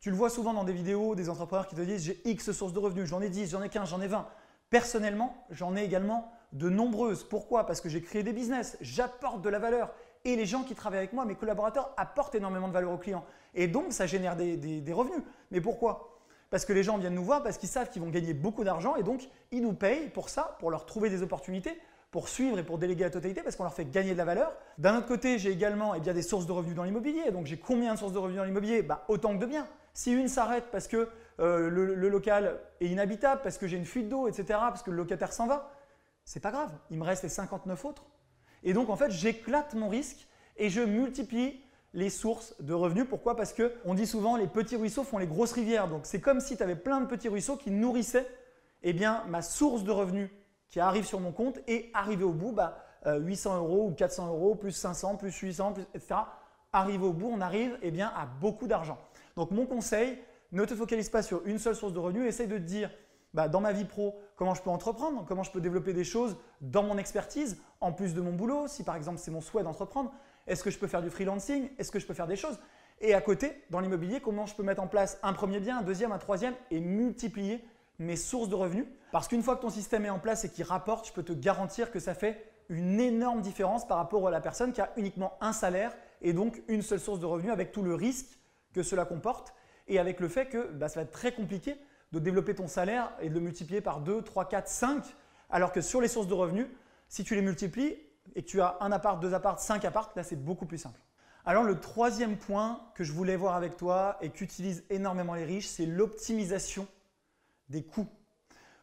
Tu 0.00 0.10
le 0.10 0.16
vois 0.16 0.30
souvent 0.30 0.52
dans 0.52 0.64
des 0.64 0.72
vidéos 0.72 1.14
des 1.14 1.28
entrepreneurs 1.28 1.66
qui 1.66 1.74
te 1.74 1.80
disent 1.80 2.04
j'ai 2.04 2.20
X 2.24 2.52
sources 2.52 2.72
de 2.72 2.78
revenus, 2.78 3.08
j'en 3.08 3.20
ai 3.20 3.28
10, 3.28 3.50
j'en 3.50 3.62
ai 3.62 3.68
15, 3.68 3.88
j'en 3.88 4.00
ai 4.00 4.06
20. 4.06 4.26
Personnellement, 4.70 5.46
j'en 5.50 5.74
ai 5.76 5.82
également 5.82 6.30
de 6.52 6.68
nombreuses. 6.68 7.24
Pourquoi? 7.24 7.66
Parce 7.66 7.80
que 7.80 7.88
j'ai 7.88 8.02
créé 8.02 8.22
des 8.22 8.32
business, 8.32 8.76
j'apporte 8.80 9.42
de 9.42 9.48
la 9.48 9.58
valeur 9.58 9.92
et 10.24 10.36
les 10.36 10.46
gens 10.46 10.62
qui 10.62 10.74
travaillent 10.74 10.98
avec 10.98 11.12
moi, 11.12 11.24
mes 11.24 11.34
collaborateurs, 11.34 11.92
apportent 11.96 12.34
énormément 12.34 12.68
de 12.68 12.72
valeur 12.72 12.92
aux 12.92 12.98
clients. 12.98 13.24
Et 13.54 13.66
donc, 13.66 13.92
ça 13.92 14.06
génère 14.06 14.36
des, 14.36 14.56
des 14.56 14.92
revenus. 14.92 15.22
Mais 15.50 15.60
pourquoi? 15.60 16.07
Parce 16.50 16.64
que 16.64 16.72
les 16.72 16.82
gens 16.82 16.98
viennent 16.98 17.14
nous 17.14 17.24
voir 17.24 17.42
parce 17.42 17.58
qu'ils 17.58 17.68
savent 17.68 17.90
qu'ils 17.90 18.02
vont 18.02 18.08
gagner 18.08 18.34
beaucoup 18.34 18.64
d'argent 18.64 18.96
et 18.96 19.02
donc 19.02 19.28
ils 19.50 19.62
nous 19.62 19.74
payent 19.74 20.08
pour 20.08 20.28
ça, 20.28 20.56
pour 20.60 20.70
leur 20.70 20.86
trouver 20.86 21.10
des 21.10 21.22
opportunités 21.22 21.78
pour 22.10 22.28
suivre 22.28 22.58
et 22.58 22.62
pour 22.62 22.78
déléguer 22.78 23.04
la 23.04 23.10
totalité 23.10 23.42
parce 23.42 23.56
qu'on 23.56 23.64
leur 23.64 23.74
fait 23.74 23.84
gagner 23.84 24.12
de 24.12 24.18
la 24.18 24.24
valeur. 24.24 24.56
D'un 24.78 24.96
autre 24.96 25.06
côté, 25.06 25.38
j'ai 25.38 25.50
également 25.50 25.94
eh 25.94 26.00
bien, 26.00 26.14
des 26.14 26.22
sources 26.22 26.46
de 26.46 26.52
revenus 26.52 26.74
dans 26.74 26.84
l'immobilier. 26.84 27.30
Donc 27.30 27.46
j'ai 27.46 27.58
combien 27.58 27.94
de 27.94 27.98
sources 27.98 28.12
de 28.12 28.18
revenus 28.18 28.38
dans 28.38 28.44
l'immobilier? 28.44 28.82
Bah, 28.82 29.04
Autant 29.08 29.34
que 29.34 29.40
de 29.40 29.46
biens. 29.46 29.66
Si 29.92 30.12
une 30.12 30.28
s'arrête 30.28 30.66
parce 30.70 30.88
que 30.88 31.08
euh, 31.40 31.68
le, 31.68 32.08
local 32.08 32.60
est 32.80 32.86
inhabitable, 32.86 33.40
parce 33.42 33.58
que 33.58 33.66
j'ai 33.66 33.76
une 33.76 33.84
fuite 33.84 34.08
d'eau, 34.08 34.28
etc., 34.28 34.44
parce 34.48 34.82
que 34.82 34.90
le 34.90 34.96
locataire 34.96 35.32
s'en 35.32 35.46
va, 35.46 35.72
c'est 36.24 36.40
pas 36.40 36.50
grave. 36.50 36.70
Il 36.90 36.98
me 36.98 37.04
reste 37.04 37.24
les 37.24 37.28
59 37.28 37.84
autres. 37.84 38.06
Et 38.62 38.72
donc 38.72 38.88
en 38.90 38.96
fait, 38.96 39.10
j'éclate 39.10 39.74
mon 39.74 39.88
risque 39.88 40.28
et 40.56 40.70
je 40.70 40.80
multiplie 40.80 41.60
les 41.94 42.10
sources 42.10 42.54
de 42.60 42.74
revenus. 42.74 43.06
Pourquoi? 43.08 43.36
Parce 43.36 43.52
que 43.52 43.72
on 43.84 43.94
dit 43.94 44.06
souvent 44.06 44.36
les 44.36 44.46
petits 44.46 44.76
ruisseaux 44.76 45.04
font 45.04 45.18
les 45.18 45.26
grosses 45.26 45.52
rivières. 45.52 45.88
Donc 45.88 46.02
c'est 46.04 46.20
comme 46.20 46.40
si 46.40 46.56
tu 46.56 46.62
avais 46.62 46.76
plein 46.76 47.00
de 47.00 47.06
petits 47.06 47.28
ruisseaux 47.28 47.56
qui 47.56 47.70
nourrissaient 47.70 48.26
eh 48.82 48.92
bien, 48.92 49.24
ma 49.28 49.42
source 49.42 49.84
de 49.84 49.90
revenus 49.90 50.30
qui 50.68 50.80
arrive 50.80 51.04
sur 51.04 51.20
mon 51.20 51.32
compte 51.32 51.58
et 51.66 51.90
arrivé 51.94 52.24
au 52.24 52.32
bout, 52.32 52.52
bah, 52.52 52.84
800 53.06 53.52
euh, 53.52 53.58
euros 53.58 53.86
ou 53.88 53.92
400 53.92 54.28
euros, 54.28 54.54
plus 54.54 54.72
500, 54.72 55.16
plus 55.16 55.36
800, 55.36 55.72
plus, 55.72 55.86
etc. 55.94 56.20
Arrive 56.72 57.02
au 57.02 57.12
bout, 57.12 57.30
on 57.32 57.40
arrive 57.40 57.78
eh 57.82 57.90
bien, 57.90 58.12
à 58.14 58.26
beaucoup 58.26 58.66
d'argent. 58.66 58.98
Donc 59.36 59.50
mon 59.50 59.66
conseil, 59.66 60.18
ne 60.52 60.64
te 60.64 60.74
focalise 60.74 61.10
pas 61.10 61.22
sur 61.22 61.46
une 61.46 61.58
seule 61.58 61.74
source 61.74 61.92
de 61.92 61.98
revenus, 61.98 62.26
essaye 62.26 62.46
de 62.46 62.56
te 62.56 62.62
dire 62.62 62.90
bah, 63.34 63.48
dans 63.48 63.60
ma 63.60 63.72
vie 63.72 63.84
pro, 63.84 64.18
comment 64.36 64.54
je 64.54 64.62
peux 64.62 64.70
entreprendre, 64.70 65.24
comment 65.26 65.42
je 65.42 65.50
peux 65.50 65.60
développer 65.60 65.92
des 65.92 66.04
choses 66.04 66.36
dans 66.60 66.82
mon 66.82 66.96
expertise, 66.96 67.60
en 67.80 67.92
plus 67.92 68.14
de 68.14 68.20
mon 68.20 68.32
boulot, 68.32 68.66
si 68.68 68.84
par 68.84 68.96
exemple 68.96 69.18
c'est 69.18 69.30
mon 69.30 69.40
souhait 69.40 69.62
d'entreprendre, 69.62 70.12
est-ce 70.48 70.64
que 70.64 70.70
je 70.70 70.78
peux 70.78 70.86
faire 70.86 71.02
du 71.02 71.10
freelancing, 71.10 71.68
est-ce 71.78 71.90
que 71.90 71.98
je 71.98 72.06
peux 72.06 72.14
faire 72.14 72.26
des 72.26 72.36
choses? 72.36 72.58
Et 73.00 73.14
à 73.14 73.20
côté, 73.20 73.62
dans 73.70 73.80
l'immobilier, 73.80 74.20
comment 74.20 74.46
je 74.46 74.54
peux 74.54 74.62
mettre 74.62 74.82
en 74.82 74.88
place 74.88 75.18
un 75.22 75.32
premier 75.32 75.60
bien, 75.60 75.78
un 75.78 75.82
deuxième, 75.82 76.10
un 76.10 76.18
troisième 76.18 76.54
et 76.70 76.80
multiplier 76.80 77.64
mes 77.98 78.16
sources 78.16 78.48
de 78.48 78.54
revenus? 78.54 78.86
Parce 79.12 79.28
qu'une 79.28 79.42
fois 79.42 79.56
que 79.56 79.62
ton 79.62 79.70
système 79.70 80.04
est 80.04 80.10
en 80.10 80.18
place 80.18 80.44
et 80.44 80.50
qu'il 80.50 80.64
rapporte, 80.64 81.06
je 81.06 81.12
peux 81.12 81.22
te 81.22 81.32
garantir 81.32 81.92
que 81.92 82.00
ça 82.00 82.14
fait 82.14 82.44
une 82.68 83.00
énorme 83.00 83.40
différence 83.40 83.86
par 83.86 83.98
rapport 83.98 84.26
à 84.26 84.30
la 84.30 84.40
personne 84.40 84.72
qui 84.72 84.80
a 84.80 84.92
uniquement 84.96 85.38
un 85.40 85.52
salaire 85.52 85.96
et 86.20 86.32
donc 86.32 86.62
une 86.68 86.82
seule 86.82 87.00
source 87.00 87.20
de 87.20 87.26
revenus 87.26 87.52
avec 87.52 87.72
tout 87.72 87.82
le 87.82 87.94
risque 87.94 88.38
que 88.74 88.82
cela 88.82 89.04
comporte 89.04 89.54
et 89.86 89.98
avec 89.98 90.20
le 90.20 90.28
fait 90.28 90.46
que 90.46 90.70
bah, 90.72 90.88
ça 90.88 91.00
va 91.00 91.04
être 91.04 91.12
très 91.12 91.32
compliqué 91.32 91.76
de 92.12 92.18
développer 92.18 92.54
ton 92.54 92.66
salaire 92.66 93.12
et 93.20 93.28
de 93.28 93.34
le 93.34 93.40
multiplier 93.40 93.80
par 93.80 94.00
2, 94.00 94.22
3, 94.22 94.48
4, 94.48 94.68
5, 94.68 95.04
alors 95.50 95.72
que 95.72 95.80
sur 95.80 96.00
les 96.00 96.08
sources 96.08 96.26
de 96.26 96.34
revenus, 96.34 96.66
si 97.08 97.24
tu 97.24 97.34
les 97.34 97.42
multiplies 97.42 97.96
et 98.34 98.42
que 98.42 98.48
tu 98.48 98.60
as 98.60 98.76
un 98.80 98.92
appart, 98.92 99.20
deux 99.20 99.34
apparts, 99.34 99.60
cinq 99.60 99.84
apparts, 99.84 100.12
là 100.16 100.22
c'est 100.22 100.36
beaucoup 100.36 100.66
plus 100.66 100.78
simple. 100.78 101.00
Alors 101.44 101.64
le 101.64 101.80
troisième 101.80 102.36
point 102.36 102.80
que 102.94 103.04
je 103.04 103.12
voulais 103.12 103.36
voir 103.36 103.54
avec 103.54 103.76
toi 103.76 104.18
et 104.20 104.30
qu'utilisent 104.30 104.84
énormément 104.90 105.34
les 105.34 105.44
riches, 105.44 105.66
c'est 105.66 105.86
l'optimisation 105.86 106.86
des 107.68 107.82
coûts. 107.82 108.08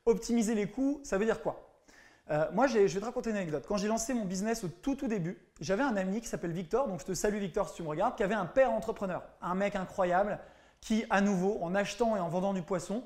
Optimiser 0.05 0.55
les 0.55 0.69
coûts, 0.69 0.99
ça 1.03 1.17
veut 1.17 1.25
dire 1.25 1.41
quoi? 1.41 1.65
Euh, 2.31 2.45
moi, 2.53 2.65
je 2.65 2.79
vais 2.79 2.87
te 2.87 3.05
raconter 3.05 3.29
une 3.29 3.35
anecdote. 3.35 3.65
Quand 3.67 3.77
j'ai 3.77 3.87
lancé 3.87 4.13
mon 4.13 4.25
business 4.25 4.63
au 4.63 4.67
tout 4.67 4.95
tout 4.95 5.07
début, 5.07 5.37
j'avais 5.61 5.83
un 5.83 5.95
ami 5.95 6.21
qui 6.21 6.27
s'appelle 6.27 6.51
Victor, 6.51 6.87
donc 6.87 6.99
je 7.01 7.05
te 7.05 7.13
salue 7.13 7.37
Victor 7.37 7.69
si 7.69 7.75
tu 7.75 7.83
me 7.83 7.87
regardes, 7.87 8.15
qui 8.15 8.23
avait 8.23 8.33
un 8.33 8.47
père 8.47 8.71
entrepreneur, 8.71 9.23
un 9.41 9.53
mec 9.53 9.75
incroyable, 9.75 10.39
qui 10.81 11.05
à 11.09 11.21
nouveau, 11.21 11.59
en 11.61 11.75
achetant 11.75 12.15
et 12.15 12.19
en 12.19 12.29
vendant 12.29 12.53
du 12.53 12.63
poisson, 12.63 13.03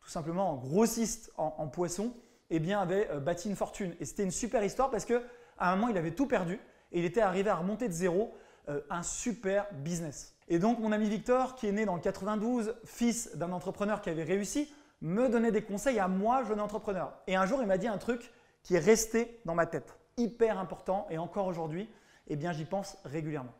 tout 0.00 0.08
simplement 0.08 0.50
en 0.50 0.56
grossiste 0.56 1.32
en, 1.36 1.68
poisson, 1.68 2.14
eh 2.50 2.60
bien 2.60 2.80
avait 2.80 3.08
euh, 3.10 3.20
bâti 3.20 3.48
une 3.48 3.56
fortune. 3.56 3.94
Et 4.00 4.06
c'était 4.06 4.24
une 4.24 4.30
super 4.30 4.64
histoire 4.64 4.90
parce 4.90 5.04
que 5.04 5.22
à 5.62 5.72
un 5.72 5.76
moment, 5.76 5.88
il 5.88 5.96
avait 5.96 6.10
tout 6.10 6.26
perdu 6.26 6.58
et 6.90 6.98
il 6.98 7.04
était 7.04 7.20
arrivé 7.20 7.48
à 7.48 7.54
remonter 7.54 7.86
de 7.86 7.92
zéro 7.92 8.34
euh, 8.68 8.80
un 8.90 9.02
super 9.02 9.66
business. 9.72 10.34
Et 10.48 10.58
donc 10.58 10.80
mon 10.80 10.90
ami 10.90 11.08
Victor, 11.08 11.54
qui 11.54 11.68
est 11.68 11.72
né 11.72 11.86
dans 11.86 11.94
le 11.94 12.00
92, 12.00 12.74
fils 12.84 13.36
d'un 13.36 13.52
entrepreneur 13.52 14.00
qui 14.00 14.10
avait 14.10 14.24
réussi, 14.24 14.72
me 15.00 15.28
donnait 15.28 15.52
des 15.52 15.62
conseils 15.62 16.00
à 16.00 16.08
moi, 16.08 16.42
jeune 16.42 16.60
entrepreneur. 16.60 17.12
Et 17.28 17.36
un 17.36 17.46
jour, 17.46 17.60
il 17.62 17.68
m'a 17.68 17.78
dit 17.78 17.86
un 17.86 17.98
truc 17.98 18.32
qui 18.64 18.74
est 18.74 18.80
resté 18.80 19.40
dans 19.44 19.54
ma 19.54 19.66
tête, 19.66 19.96
hyper 20.16 20.58
important, 20.58 21.06
et 21.10 21.18
encore 21.18 21.46
aujourd'hui, 21.46 21.88
eh 22.26 22.36
bien, 22.36 22.52
j'y 22.52 22.64
pense 22.64 22.96
régulièrement. 23.04 23.54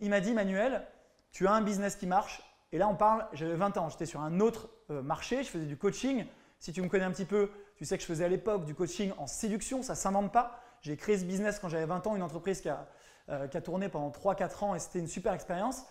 Il 0.00 0.10
m'a 0.10 0.20
dit, 0.20 0.32
Manuel, 0.32 0.86
tu 1.32 1.46
as 1.46 1.52
un 1.52 1.62
business 1.62 1.96
qui 1.96 2.06
marche, 2.06 2.42
et 2.72 2.78
là, 2.78 2.88
on 2.88 2.94
parle, 2.94 3.26
j'avais 3.32 3.54
20 3.54 3.76
ans, 3.76 3.88
j'étais 3.88 4.06
sur 4.06 4.20
un 4.20 4.40
autre 4.40 4.68
euh, 4.90 5.02
marché, 5.02 5.42
je 5.42 5.48
faisais 5.48 5.66
du 5.66 5.76
coaching. 5.76 6.26
Si 6.58 6.72
tu 6.72 6.82
me 6.82 6.88
connais 6.88 7.04
un 7.04 7.10
petit 7.10 7.24
peu, 7.24 7.50
tu 7.76 7.84
sais 7.84 7.96
que 7.96 8.02
je 8.02 8.06
faisais 8.06 8.24
à 8.24 8.28
l'époque 8.28 8.64
du 8.64 8.74
coaching 8.74 9.12
en 9.18 9.26
séduction, 9.26 9.82
ça 9.82 9.94
ne 9.94 9.98
s'invente 9.98 10.32
pas. 10.32 10.60
J'ai 10.80 10.96
créé 10.96 11.18
ce 11.18 11.24
business 11.24 11.58
quand 11.58 11.68
j'avais 11.68 11.86
20 11.86 12.06
ans, 12.06 12.16
une 12.16 12.22
entreprise 12.22 12.60
qui 12.60 12.68
a, 12.68 12.86
euh, 13.28 13.46
tourné 13.48 13.88
pendant 13.88 14.10
3-4 14.10 14.64
ans 14.64 14.74
et 14.74 14.78
c'était 14.78 14.98
une 14.98 15.08
super 15.08 15.32
expérience. 15.32 15.84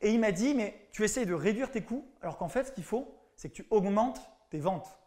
Et 0.00 0.12
il 0.12 0.20
m'a 0.20 0.32
dit, 0.32 0.54
mais 0.54 0.88
tu 0.92 1.04
essayes 1.04 1.26
de 1.26 1.34
réduire 1.34 1.70
tes 1.70 1.82
coûts, 1.82 2.06
alors 2.22 2.36
qu'en 2.36 2.48
fait, 2.48 2.64
ce 2.64 2.72
qu'il 2.72 2.84
faut, 2.84 3.14
c'est 3.36 3.48
que 3.48 3.54
tu 3.54 3.66
augmentes 3.70 4.20
tes 4.50 4.58
ventes. 4.58 4.98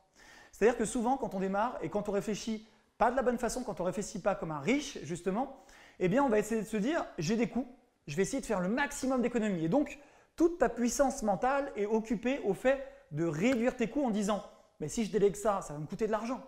C'est-à-dire 0.51 0.77
que 0.77 0.85
souvent, 0.85 1.17
quand 1.17 1.33
on 1.35 1.39
démarre 1.39 1.77
et 1.81 1.89
quand 1.89 2.09
on 2.09 2.11
réfléchit 2.11 2.67
pas 2.97 3.11
de 3.11 3.15
la 3.15 3.21
bonne 3.21 3.37
façon, 3.37 3.63
quand 3.63 3.79
on 3.79 3.83
réfléchit 3.83 4.19
pas 4.19 4.35
comme 4.35 4.51
un 4.51 4.59
riche, 4.59 4.99
justement, 5.03 5.63
eh 5.99 6.09
bien, 6.09 6.23
on 6.23 6.29
va 6.29 6.39
essayer 6.39 6.61
de 6.61 6.67
se 6.67 6.77
dire, 6.77 7.05
j'ai 7.17 7.35
des 7.35 7.47
coûts, 7.47 7.67
je 8.07 8.15
vais 8.15 8.23
essayer 8.23 8.41
de 8.41 8.45
faire 8.45 8.59
le 8.59 8.67
maximum 8.67 9.21
d'économies. 9.21 9.65
Et 9.65 9.69
donc, 9.69 9.99
toute 10.35 10.57
ta 10.57 10.69
puissance 10.69 11.23
mentale 11.23 11.71
est 11.75 11.85
occupée 11.85 12.39
au 12.43 12.53
fait 12.53 12.85
de 13.11 13.25
réduire 13.25 13.75
tes 13.75 13.89
coûts 13.89 14.05
en 14.05 14.09
disant, 14.09 14.43
mais 14.79 14.87
si 14.87 15.05
je 15.05 15.11
délègue 15.11 15.35
ça, 15.35 15.61
ça 15.61 15.73
va 15.73 15.79
me 15.79 15.85
coûter 15.85 16.07
de 16.07 16.11
l'argent. 16.11 16.41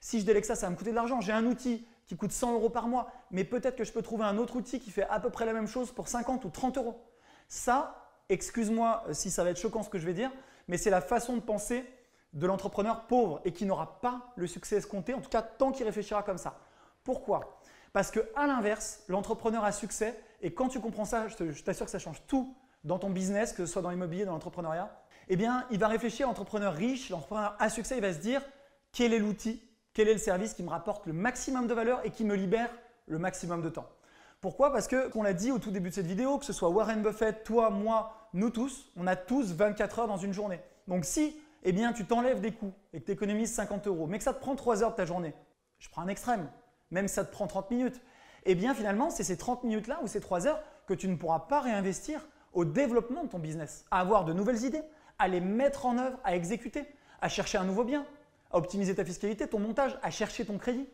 Si 0.00 0.20
je 0.20 0.26
délègue 0.26 0.44
ça, 0.44 0.54
ça 0.54 0.66
va 0.66 0.70
me 0.70 0.76
coûter 0.76 0.90
de 0.90 0.96
l'argent. 0.96 1.20
J'ai 1.20 1.32
un 1.32 1.46
outil 1.46 1.86
qui 2.10 2.16
coûte 2.16 2.32
100 2.32 2.54
euros 2.54 2.70
par 2.70 2.88
mois, 2.88 3.08
mais 3.30 3.44
peut-être 3.44 3.76
que 3.76 3.84
je 3.84 3.92
peux 3.92 4.02
trouver 4.02 4.24
un 4.24 4.36
autre 4.36 4.56
outil 4.56 4.80
qui 4.80 4.90
fait 4.90 5.06
à 5.10 5.20
peu 5.20 5.30
près 5.30 5.46
la 5.46 5.52
même 5.52 5.68
chose 5.68 5.92
pour 5.92 6.08
50 6.08 6.44
ou 6.44 6.50
30 6.50 6.76
euros. 6.76 7.00
Ça, 7.46 8.04
excuse-moi 8.28 9.04
si 9.12 9.30
ça 9.30 9.44
va 9.44 9.50
être 9.50 9.60
choquant 9.60 9.84
ce 9.84 9.88
que 9.88 10.00
je 10.00 10.06
vais 10.06 10.12
dire, 10.12 10.32
mais 10.66 10.76
c'est 10.76 10.90
la 10.90 11.02
façon 11.02 11.36
de 11.36 11.40
penser 11.40 11.84
de 12.32 12.48
l'entrepreneur 12.48 13.06
pauvre 13.06 13.40
et 13.44 13.52
qui 13.52 13.64
n'aura 13.64 14.00
pas 14.00 14.32
le 14.34 14.48
succès 14.48 14.74
escompté, 14.74 15.14
en 15.14 15.20
tout 15.20 15.30
cas 15.30 15.40
tant 15.40 15.70
qu'il 15.70 15.86
réfléchira 15.86 16.24
comme 16.24 16.36
ça. 16.36 16.58
Pourquoi? 17.04 17.60
Parce 17.92 18.10
que 18.10 18.28
à 18.34 18.48
l'inverse, 18.48 19.04
l'entrepreneur 19.06 19.62
a 19.62 19.70
succès 19.70 20.20
et 20.42 20.52
quand 20.52 20.66
tu 20.66 20.80
comprends 20.80 21.04
ça, 21.04 21.28
je 21.28 21.62
t'assure 21.62 21.86
que 21.86 21.92
ça 21.92 22.00
change 22.00 22.26
tout 22.26 22.56
dans 22.82 22.98
ton 22.98 23.10
business, 23.10 23.52
que 23.52 23.64
ce 23.64 23.72
soit 23.72 23.82
dans 23.82 23.90
l'immobilier, 23.90 24.24
dans 24.24 24.32
l'entrepreneuriat. 24.32 25.00
Eh 25.28 25.36
bien, 25.36 25.64
il 25.70 25.78
va 25.78 25.86
réfléchir, 25.86 26.26
l'entrepreneur 26.26 26.74
riche, 26.74 27.08
l'entrepreneur 27.08 27.54
à 27.60 27.70
succès, 27.70 27.98
il 27.98 28.02
va 28.02 28.12
se 28.12 28.18
dire 28.18 28.42
quel 28.90 29.14
est 29.14 29.20
l'outil, 29.20 29.62
quel 29.92 30.08
est 30.08 30.12
le 30.12 30.18
service 30.18 30.54
qui 30.54 30.62
me 30.62 30.70
rapporte 30.70 31.06
le 31.06 31.12
maximum 31.12 31.66
de 31.66 31.74
valeur 31.74 32.00
et 32.04 32.10
qui 32.10 32.24
me 32.24 32.34
libère 32.34 32.70
le 33.06 33.18
maximum 33.18 33.62
de 33.62 33.68
temps. 33.68 33.88
Pourquoi? 34.40 34.72
Parce 34.72 34.88
que, 34.88 35.08
qu'on 35.08 35.22
l'a 35.22 35.34
dit 35.34 35.52
au 35.52 35.58
tout 35.58 35.70
début 35.70 35.90
de 35.90 35.94
cette 35.94 36.06
vidéo, 36.06 36.38
que 36.38 36.46
ce 36.46 36.52
soit 36.52 36.70
Warren 36.70 37.02
Buffett, 37.02 37.44
toi, 37.44 37.68
moi, 37.68 38.28
nous 38.32 38.50
tous, 38.50 38.90
on 38.96 39.06
a 39.06 39.16
tous 39.16 39.52
24 39.52 39.98
heures 39.98 40.08
dans 40.08 40.16
une 40.16 40.32
journée. 40.32 40.60
Donc 40.88 41.04
si, 41.04 41.36
eh 41.62 41.72
bien, 41.72 41.92
tu 41.92 42.06
t'enlèves 42.06 42.40
des 42.40 42.52
coûts 42.52 42.72
et 42.92 43.00
que 43.00 43.06
tu 43.06 43.12
économises 43.12 43.52
50 43.52 43.86
euros, 43.86 44.06
mais 44.06 44.18
que 44.18 44.24
ça 44.24 44.32
te 44.32 44.40
prend 44.40 44.56
3 44.56 44.82
heures 44.82 44.92
de 44.92 44.96
ta 44.96 45.04
journée, 45.04 45.34
je 45.78 45.88
prends 45.90 46.02
un 46.02 46.08
extrême, 46.08 46.48
même 46.90 47.06
si 47.06 47.14
ça 47.14 47.24
te 47.24 47.32
prend 47.32 47.46
30 47.46 47.70
minutes, 47.70 48.00
eh 48.44 48.54
bien 48.54 48.74
finalement, 48.74 49.10
c'est 49.10 49.24
ces 49.24 49.36
30 49.36 49.64
minutes-là 49.64 50.00
ou 50.02 50.06
ces 50.06 50.20
3 50.20 50.46
heures 50.46 50.62
que 50.86 50.94
tu 50.94 51.08
ne 51.08 51.16
pourras 51.16 51.40
pas 51.40 51.60
réinvestir 51.60 52.26
au 52.52 52.64
développement 52.64 53.24
de 53.24 53.28
ton 53.28 53.38
business, 53.38 53.84
à 53.90 54.00
avoir 54.00 54.24
de 54.24 54.32
nouvelles 54.32 54.64
idées, 54.64 54.82
à 55.18 55.28
les 55.28 55.40
mettre 55.40 55.86
en 55.86 55.98
œuvre, 55.98 56.18
à 56.24 56.34
exécuter, 56.34 56.84
à 57.20 57.28
chercher 57.28 57.58
un 57.58 57.64
nouveau 57.64 57.84
bien, 57.84 58.06
à 58.50 58.58
optimiser 58.58 58.94
ta 58.94 59.04
fiscalité, 59.04 59.46
ton 59.46 59.58
montage, 59.58 59.98
à 60.02 60.10
chercher 60.10 60.44
ton 60.44 60.58
crédit. 60.58 60.88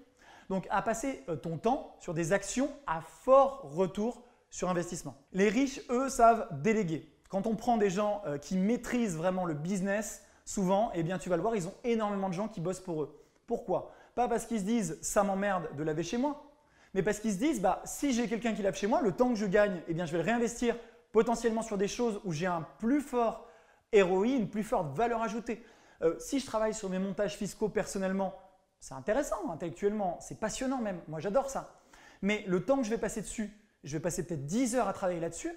Donc 0.48 0.66
à 0.70 0.82
passer 0.82 1.24
euh, 1.28 1.36
ton 1.36 1.58
temps 1.58 1.96
sur 2.00 2.14
des 2.14 2.32
actions 2.32 2.70
à 2.86 3.00
fort 3.00 3.62
retour 3.74 4.22
sur 4.50 4.70
investissement. 4.70 5.16
Les 5.32 5.48
riches, 5.48 5.80
eux, 5.90 6.08
savent 6.08 6.46
déléguer. 6.62 7.10
Quand 7.28 7.46
on 7.46 7.56
prend 7.56 7.76
des 7.76 7.90
gens 7.90 8.22
euh, 8.26 8.38
qui 8.38 8.56
maîtrisent 8.56 9.16
vraiment 9.16 9.44
le 9.44 9.54
business, 9.54 10.22
souvent, 10.44 10.90
eh 10.94 11.02
bien, 11.02 11.18
tu 11.18 11.28
vas 11.28 11.36
le 11.36 11.42
voir, 11.42 11.56
ils 11.56 11.66
ont 11.66 11.74
énormément 11.84 12.28
de 12.28 12.34
gens 12.34 12.48
qui 12.48 12.60
bossent 12.60 12.80
pour 12.80 13.02
eux. 13.02 13.20
Pourquoi? 13.46 13.92
Pas 14.14 14.28
parce 14.28 14.46
qu'ils 14.46 14.60
se 14.60 14.64
disent 14.64 14.98
ça 15.02 15.22
m'emmerde 15.24 15.68
de 15.76 15.82
laver 15.82 16.02
chez 16.02 16.16
moi, 16.16 16.50
mais 16.94 17.02
parce 17.02 17.18
qu'ils 17.18 17.32
se 17.32 17.38
disent 17.38 17.60
bah, 17.60 17.82
si 17.84 18.12
j'ai 18.12 18.28
quelqu'un 18.28 18.54
qui 18.54 18.62
lave 18.62 18.76
chez 18.76 18.86
moi, 18.86 19.02
le 19.02 19.12
temps 19.12 19.28
que 19.30 19.34
je 19.34 19.46
gagne, 19.46 19.82
eh 19.88 19.94
bien, 19.94 20.06
je 20.06 20.12
vais 20.12 20.18
le 20.18 20.24
réinvestir 20.24 20.76
potentiellement 21.12 21.62
sur 21.62 21.76
des 21.76 21.88
choses 21.88 22.20
où 22.24 22.32
j'ai 22.32 22.46
un 22.46 22.66
plus 22.78 23.00
fort 23.00 23.48
ROI, 23.94 24.26
une 24.28 24.48
plus 24.48 24.62
forte 24.62 24.94
valeur 24.96 25.22
ajoutée. 25.22 25.62
Euh, 26.02 26.16
si 26.18 26.40
je 26.40 26.46
travaille 26.46 26.74
sur 26.74 26.88
mes 26.88 26.98
montages 26.98 27.36
fiscaux 27.36 27.68
personnellement, 27.68 28.34
c'est 28.80 28.94
intéressant 28.94 29.50
intellectuellement, 29.50 30.18
c'est 30.20 30.38
passionnant 30.38 30.80
même, 30.80 31.00
moi 31.08 31.20
j'adore 31.20 31.50
ça. 31.50 31.80
Mais 32.22 32.44
le 32.46 32.64
temps 32.64 32.78
que 32.78 32.84
je 32.84 32.90
vais 32.90 32.98
passer 32.98 33.20
dessus, 33.20 33.50
je 33.84 33.96
vais 33.96 34.02
passer 34.02 34.26
peut-être 34.26 34.46
10 34.46 34.76
heures 34.76 34.88
à 34.88 34.92
travailler 34.92 35.20
là-dessus. 35.20 35.52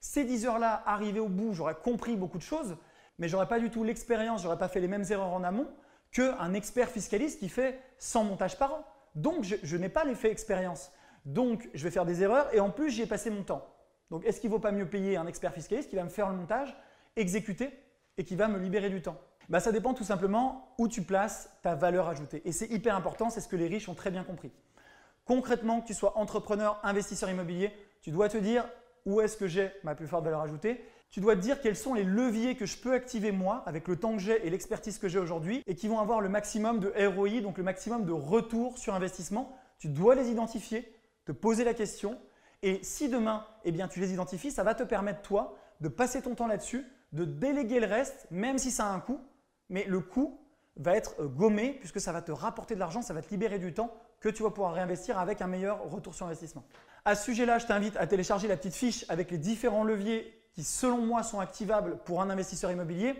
Ces 0.00 0.24
10 0.24 0.46
heures-là, 0.46 0.82
arrivé 0.86 1.20
au 1.20 1.28
bout, 1.28 1.52
j'aurais 1.54 1.76
compris 1.76 2.16
beaucoup 2.16 2.38
de 2.38 2.42
choses, 2.42 2.76
mais 3.18 3.28
j'aurais 3.28 3.48
pas 3.48 3.60
du 3.60 3.70
tout 3.70 3.84
l'expérience, 3.84 4.42
j'aurais 4.42 4.58
pas 4.58 4.68
fait 4.68 4.80
les 4.80 4.88
mêmes 4.88 5.04
erreurs 5.10 5.32
en 5.32 5.44
amont 5.44 5.68
qu'un 6.12 6.54
expert 6.54 6.88
fiscaliste 6.88 7.40
qui 7.40 7.48
fait 7.48 7.80
100 7.98 8.24
montages 8.24 8.58
par 8.58 8.72
an. 8.74 8.84
Donc 9.14 9.44
je, 9.44 9.76
n'ai 9.76 9.88
pas 9.88 10.04
l'effet 10.04 10.30
expérience. 10.30 10.90
Donc 11.24 11.68
je 11.74 11.84
vais 11.84 11.90
faire 11.90 12.04
des 12.04 12.22
erreurs 12.22 12.52
et 12.54 12.60
en 12.60 12.70
plus 12.70 12.90
j'y 12.90 13.02
ai 13.02 13.06
passé 13.06 13.30
mon 13.30 13.42
temps. 13.42 13.66
Donc 14.10 14.24
est-ce 14.24 14.40
qu'il 14.40 14.50
vaut 14.50 14.58
pas 14.58 14.72
mieux 14.72 14.88
payer 14.88 15.16
un 15.16 15.26
expert 15.26 15.52
fiscaliste 15.52 15.90
qui 15.90 15.96
va 15.96 16.04
me 16.04 16.08
faire 16.08 16.28
le 16.28 16.36
montage, 16.36 16.76
exécuter 17.16 17.70
et 18.16 18.24
qui 18.24 18.36
va 18.36 18.48
me 18.48 18.58
libérer 18.58 18.90
du 18.90 19.02
temps? 19.02 19.18
Bah, 19.48 19.60
Ça 19.60 19.72
dépend 19.72 19.94
tout 19.94 20.04
simplement 20.04 20.74
où 20.78 20.88
tu 20.88 21.02
places 21.02 21.50
ta 21.62 21.74
valeur 21.74 22.08
ajoutée. 22.08 22.42
Et 22.44 22.52
c'est 22.52 22.70
hyper 22.70 22.96
important, 22.96 23.30
c'est 23.30 23.40
ce 23.40 23.48
que 23.48 23.56
les 23.56 23.66
riches 23.66 23.88
ont 23.88 23.94
très 23.94 24.10
bien 24.10 24.24
compris. 24.24 24.52
Concrètement, 25.24 25.80
que 25.80 25.86
tu 25.86 25.94
sois 25.94 26.18
entrepreneur, 26.18 26.78
investisseur 26.82 27.30
immobilier, 27.30 27.72
tu 28.02 28.10
dois 28.10 28.28
te 28.28 28.36
dire 28.36 28.64
où 29.06 29.20
est-ce 29.20 29.36
que 29.36 29.46
j'ai 29.46 29.70
ma 29.82 29.94
plus 29.94 30.06
forte 30.06 30.24
valeur 30.24 30.40
ajoutée. 30.40 30.84
Tu 31.10 31.20
dois 31.20 31.36
te 31.36 31.40
dire 31.40 31.60
quels 31.60 31.76
sont 31.76 31.94
les 31.94 32.02
leviers 32.02 32.56
que 32.56 32.66
je 32.66 32.76
peux 32.76 32.92
activer 32.92 33.30
moi 33.30 33.62
avec 33.66 33.86
le 33.86 33.96
temps 33.96 34.12
que 34.14 34.18
j'ai 34.18 34.46
et 34.46 34.50
l'expertise 34.50 34.98
que 34.98 35.08
j'ai 35.08 35.18
aujourd'hui 35.18 35.62
et 35.66 35.76
qui 35.76 35.88
vont 35.88 36.00
avoir 36.00 36.20
le 36.20 36.28
maximum 36.28 36.80
de 36.80 36.92
ROI, 37.06 37.40
donc 37.40 37.56
le 37.56 37.64
maximum 37.64 38.04
de 38.04 38.12
retour 38.12 38.78
sur 38.78 38.94
investissement. 38.94 39.56
Tu 39.78 39.88
dois 39.88 40.14
les 40.14 40.28
identifier, 40.28 40.92
te 41.24 41.32
poser 41.32 41.64
la 41.64 41.74
question 41.74 42.18
et 42.64 42.80
si 42.82 43.10
demain, 43.10 43.46
eh 43.64 43.72
bien, 43.72 43.88
tu 43.88 44.00
les 44.00 44.14
identifies, 44.14 44.50
ça 44.50 44.62
va 44.62 44.74
te 44.74 44.82
permettre, 44.82 45.20
toi, 45.20 45.54
de 45.82 45.88
passer 45.88 46.22
ton 46.22 46.34
temps 46.34 46.46
là-dessus, 46.46 46.86
de 47.12 47.26
déléguer 47.26 47.78
le 47.78 47.86
reste, 47.86 48.26
même 48.30 48.56
si 48.56 48.70
ça 48.70 48.86
a 48.86 48.92
un 48.94 49.00
coût, 49.00 49.20
mais 49.68 49.84
le 49.84 50.00
coût 50.00 50.40
va 50.76 50.96
être 50.96 51.14
euh, 51.20 51.28
gommé 51.28 51.76
puisque 51.80 52.00
ça 52.00 52.12
va 52.12 52.22
te 52.22 52.32
rapporter 52.32 52.74
de 52.74 52.80
l'argent, 52.80 53.02
ça 53.02 53.14
va 53.14 53.22
te 53.22 53.30
libérer 53.30 53.58
du 53.58 53.72
temps 53.72 53.94
que 54.20 54.28
tu 54.28 54.42
vas 54.42 54.50
pouvoir 54.50 54.74
réinvestir 54.74 55.18
avec 55.18 55.42
un 55.42 55.46
meilleur 55.46 55.82
retour 55.90 56.14
sur 56.14 56.26
investissement. 56.26 56.64
À 57.04 57.14
ce 57.14 57.24
sujet-là, 57.24 57.58
je 57.58 57.66
t'invite 57.66 57.96
à 57.96 58.06
télécharger 58.06 58.48
la 58.48 58.56
petite 58.56 58.74
fiche 58.74 59.04
avec 59.08 59.30
les 59.30 59.38
différents 59.38 59.84
leviers 59.84 60.34
qui, 60.54 60.64
selon 60.64 60.98
moi, 60.98 61.22
sont 61.22 61.40
activables 61.40 61.98
pour 62.04 62.22
un 62.22 62.30
investisseur 62.30 62.70
immobilier. 62.70 63.14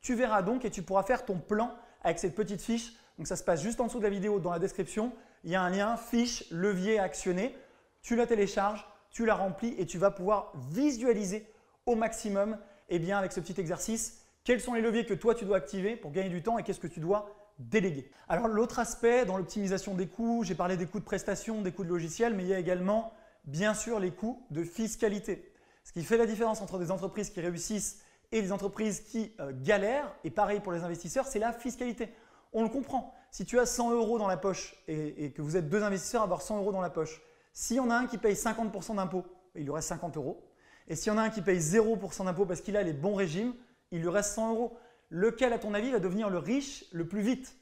Tu 0.00 0.14
verras 0.14 0.40
donc 0.40 0.64
et 0.64 0.70
tu 0.70 0.82
pourras 0.82 1.02
faire 1.02 1.24
ton 1.24 1.38
plan 1.38 1.74
avec 2.02 2.18
cette 2.18 2.34
petite 2.34 2.62
fiche. 2.62 2.94
Donc 3.18 3.26
ça 3.26 3.36
se 3.36 3.44
passe 3.44 3.60
juste 3.60 3.80
en 3.80 3.86
dessous 3.86 3.98
de 3.98 4.04
la 4.04 4.10
vidéo 4.10 4.40
dans 4.40 4.52
la 4.52 4.58
description. 4.58 5.12
il 5.44 5.50
y 5.50 5.54
a 5.54 5.60
un 5.60 5.70
lien 5.70 5.96
fiche, 5.96 6.44
levier 6.50 6.98
actionné. 6.98 7.54
Tu 8.00 8.16
la 8.16 8.26
télécharges, 8.26 8.86
tu 9.10 9.26
la 9.26 9.34
remplis 9.34 9.74
et 9.78 9.84
tu 9.84 9.98
vas 9.98 10.10
pouvoir 10.10 10.52
visualiser 10.70 11.46
au 11.84 11.94
maximum 11.94 12.56
eh 12.88 12.98
bien, 12.98 13.18
avec 13.18 13.32
ce 13.32 13.40
petit 13.40 13.60
exercice 13.60 14.25
quels 14.46 14.60
sont 14.60 14.74
les 14.74 14.80
leviers 14.80 15.04
que 15.04 15.12
toi 15.12 15.34
tu 15.34 15.44
dois 15.44 15.56
activer 15.56 15.96
pour 15.96 16.12
gagner 16.12 16.30
du 16.30 16.40
temps 16.40 16.56
et 16.56 16.62
qu'est-ce 16.62 16.78
que 16.78 16.86
tu 16.86 17.00
dois 17.00 17.28
déléguer? 17.58 18.08
Alors 18.28 18.46
l'autre 18.46 18.78
aspect 18.78 19.26
dans 19.26 19.36
l'optimisation 19.36 19.94
des 19.94 20.06
coûts, 20.06 20.44
j'ai 20.44 20.54
parlé 20.54 20.76
des 20.76 20.86
coûts 20.86 21.00
de 21.00 21.04
prestation, 21.04 21.62
des 21.62 21.72
coûts 21.72 21.82
de 21.82 21.88
logiciel, 21.88 22.32
mais 22.32 22.44
il 22.44 22.48
y 22.48 22.54
a 22.54 22.58
également 22.58 23.12
bien 23.44 23.74
sûr 23.74 23.98
les 23.98 24.12
coûts 24.12 24.46
de 24.52 24.62
fiscalité. 24.62 25.52
Ce 25.82 25.92
qui 25.92 26.04
fait 26.04 26.16
la 26.16 26.26
différence 26.26 26.62
entre 26.62 26.78
des 26.78 26.92
entreprises 26.92 27.30
qui 27.30 27.40
réussissent 27.40 28.00
et 28.30 28.40
des 28.40 28.52
entreprises 28.52 29.00
qui 29.00 29.32
euh, 29.40 29.52
galèrent, 29.52 30.14
et 30.22 30.30
pareil 30.30 30.60
pour 30.60 30.72
les 30.72 30.84
investisseurs, 30.84 31.26
c'est 31.26 31.40
la 31.40 31.52
fiscalité. 31.52 32.08
On 32.52 32.62
le 32.62 32.68
comprend. 32.68 33.14
Si 33.32 33.44
tu 33.44 33.58
as 33.58 33.66
100 33.66 33.90
euros 33.90 34.16
dans 34.16 34.28
la 34.28 34.36
poche 34.36 34.76
et, 34.86 35.32
que 35.32 35.42
vous 35.42 35.56
êtes 35.56 35.68
deux 35.68 35.82
investisseurs 35.82 36.20
à 36.22 36.24
avoir 36.24 36.42
100 36.42 36.58
euros 36.58 36.70
dans 36.70 36.80
la 36.80 36.90
poche, 36.90 37.20
si 37.52 37.80
on 37.80 37.90
a 37.90 37.96
un 37.96 38.06
qui 38.06 38.16
paye 38.16 38.34
50% 38.34 38.94
d'impôts, 38.94 39.26
il 39.56 39.64
lui 39.64 39.72
reste 39.72 39.88
50 39.88 40.16
euros. 40.16 40.44
Et 40.86 40.94
si 40.94 41.10
on 41.10 41.18
a 41.18 41.22
un 41.22 41.30
qui 41.30 41.42
paye 41.42 41.58
0% 41.58 42.24
d'impôts 42.24 42.46
parce 42.46 42.60
qu'il 42.60 42.76
a 42.76 42.82
les 42.84 42.92
bons 42.92 43.16
régimes, 43.16 43.52
il 43.90 44.00
lui 44.00 44.08
reste 44.08 44.32
100 44.34 44.50
euros. 44.50 44.78
Lequel, 45.10 45.52
à 45.52 45.58
ton 45.58 45.74
avis, 45.74 45.90
va 45.90 46.00
devenir 46.00 46.30
le 46.30 46.38
riche 46.38 46.84
le 46.92 47.06
plus 47.06 47.20
vite? 47.20 47.56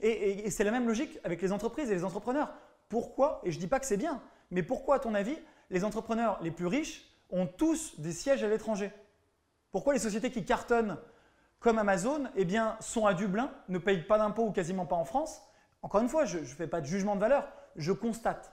Et, 0.00 0.50
c'est 0.50 0.64
la 0.64 0.70
même 0.70 0.86
logique 0.86 1.18
avec 1.24 1.42
les 1.42 1.52
entreprises 1.52 1.90
et 1.90 1.94
les 1.94 2.04
entrepreneurs. 2.04 2.52
Pourquoi? 2.88 3.40
Et 3.44 3.50
je 3.50 3.56
ne 3.56 3.60
dis 3.60 3.66
pas 3.66 3.80
que 3.80 3.86
c'est 3.86 3.96
bien, 3.96 4.22
mais 4.50 4.62
pourquoi, 4.62 4.96
à 4.96 4.98
ton 4.98 5.14
avis, 5.14 5.36
les 5.70 5.84
entrepreneurs 5.84 6.38
les 6.40 6.50
plus 6.50 6.66
riches 6.66 7.04
ont 7.30 7.46
tous 7.46 8.00
des 8.00 8.12
sièges 8.12 8.42
à 8.42 8.48
l'étranger? 8.48 8.92
Pourquoi 9.70 9.92
les 9.92 9.98
sociétés 9.98 10.30
qui 10.30 10.44
cartonnent 10.44 10.96
comme 11.60 11.78
Amazon 11.78 12.28
eh 12.36 12.44
bien, 12.44 12.76
sont 12.80 13.06
à 13.06 13.14
Dublin, 13.14 13.50
ne 13.68 13.78
payent 13.78 14.06
pas 14.06 14.18
d'impôts 14.18 14.46
ou 14.46 14.52
quasiment 14.52 14.86
pas 14.86 14.96
en 14.96 15.04
France? 15.04 15.42
Encore 15.82 16.00
une 16.00 16.08
fois, 16.08 16.24
je 16.24 16.38
ne 16.38 16.44
fais 16.44 16.66
pas 16.66 16.80
de 16.80 16.86
jugement 16.86 17.16
de 17.16 17.20
valeur, 17.20 17.46
je 17.76 17.92
constate. 17.92 18.52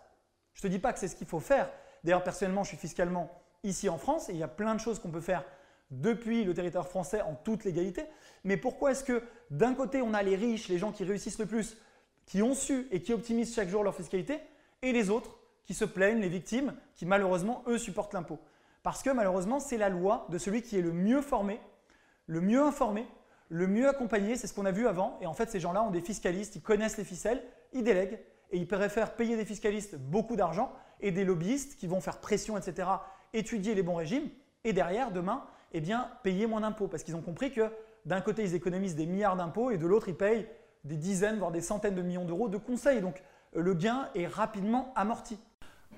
Je 0.54 0.60
ne 0.60 0.64
te 0.64 0.68
dis 0.68 0.80
pas 0.80 0.92
que 0.92 1.00
c'est 1.00 1.08
ce 1.08 1.16
qu'il 1.16 1.28
faut 1.28 1.40
faire. 1.40 1.70
D'ailleurs, 2.04 2.24
personnellement, 2.24 2.64
je 2.64 2.70
suis 2.70 2.78
fiscalement 2.78 3.32
ici 3.64 3.90
en 3.90 3.98
France 3.98 4.30
et 4.30 4.34
il 4.34 4.38
y 4.38 4.44
a 4.44 4.48
plein 4.48 4.76
de 4.76 4.80
choses 4.80 5.00
qu'on 5.00 5.10
peut 5.10 5.22
faire 5.22 5.44
depuis 5.92 6.44
le 6.44 6.54
territoire 6.54 6.88
français 6.88 7.22
en 7.22 7.36
toute 7.36 7.64
légalité. 7.64 8.04
Mais 8.44 8.58
pourquoi 8.58 8.92
est-ce 8.92 9.04
que 9.04 9.22
d'un 9.52 9.74
côté, 9.74 10.02
on 10.02 10.14
a 10.14 10.24
les 10.24 10.36
riches, 10.36 10.68
les 10.68 10.78
gens 10.78 10.92
qui 10.92 11.04
réussissent 11.04 11.40
le 11.40 11.46
plus, 11.46 11.78
qui 12.26 12.42
ont 12.42 12.54
su 12.54 12.88
et 12.92 13.02
qui 13.02 13.14
optimisent 13.14 13.54
chaque 13.54 13.70
jour 13.70 13.84
leur 13.84 13.96
fiscalité, 13.96 14.40
et 14.82 14.92
les 14.92 15.10
autres 15.10 15.38
qui 15.66 15.74
se 15.74 15.86
plaignent, 15.86 16.20
les 16.20 16.30
victimes, 16.30 16.74
qui 16.96 17.06
malheureusement, 17.06 17.64
eux, 17.68 17.78
supportent 17.78 18.14
l'impôt? 18.14 18.40
Parce 18.84 19.02
que 19.02 19.10
malheureusement, 19.10 19.60
c'est 19.60 19.78
la 19.78 19.90
loi 19.90 20.28
de 20.30 20.38
celui 20.38 20.62
qui 20.62 20.78
est 20.78 20.82
le 20.82 20.94
mieux 20.94 21.22
formé, 21.22 21.60
le 22.28 22.42
mieux 22.42 22.62
informé, 22.62 23.08
le 23.50 23.68
mieux 23.68 23.88
accompagné, 23.88 24.36
c'est 24.36 24.48
ce 24.48 24.54
qu'on 24.54 24.66
a 24.66 24.72
vu 24.72 24.88
avant. 24.88 25.18
Et 25.22 25.28
en 25.28 25.34
fait, 25.34 25.50
ces 25.50 25.60
gens-là 25.60 25.84
ont 25.84 25.92
des 25.92 26.02
fiscalistes, 26.02 26.56
ils 26.56 26.62
connaissent 26.62 26.98
les 26.98 27.04
ficelles, 27.04 27.44
ils 27.74 27.84
délèguent 27.84 28.20
et 28.52 28.58
ils 28.58 28.68
préfèrent 28.68 29.16
payer 29.16 29.38
des 29.38 29.46
fiscalistes 29.46 29.96
beaucoup 29.96 30.36
d'argent 30.36 30.72
et 31.00 31.12
des 31.12 31.24
lobbyistes 31.24 31.78
qui 31.78 31.88
vont 31.88 32.02
faire 32.02 32.20
pression, 32.20 32.58
etc., 32.58 32.88
étudier 33.34 33.76
les 33.76 33.84
bons 33.84 33.96
régimes 33.96 34.30
et 34.64 34.74
derrière, 34.74 35.12
demain, 35.12 35.46
eh 35.78 35.82
bien, 35.82 36.08
payer 36.24 36.48
moins 36.48 36.62
d'impôts 36.62 36.88
parce 36.88 37.04
qu'ils 37.04 37.18
ont 37.18 37.22
compris 37.22 37.52
que 37.52 37.70
d'un 38.06 38.22
côté, 38.22 38.44
ils 38.44 38.56
économisent 38.56 38.96
des 38.96 39.06
milliards 39.06 39.36
d'impôts 39.36 39.72
et 39.72 39.78
de 39.78 39.86
l'autre, 39.86 40.08
ils 40.08 40.16
payent 40.16 40.48
des 40.86 40.96
dizaines, 40.96 41.38
voire 41.38 41.52
des 41.52 41.62
centaines 41.62 41.96
de 41.96 42.02
millions 42.02 42.24
d'euros 42.24 42.48
de 42.48 42.58
conseils. 42.58 43.02
Donc, 43.02 43.22
le 43.54 43.74
gain 43.74 44.08
est 44.16 44.28
rapidement 44.28 44.94
amorti. 44.96 45.38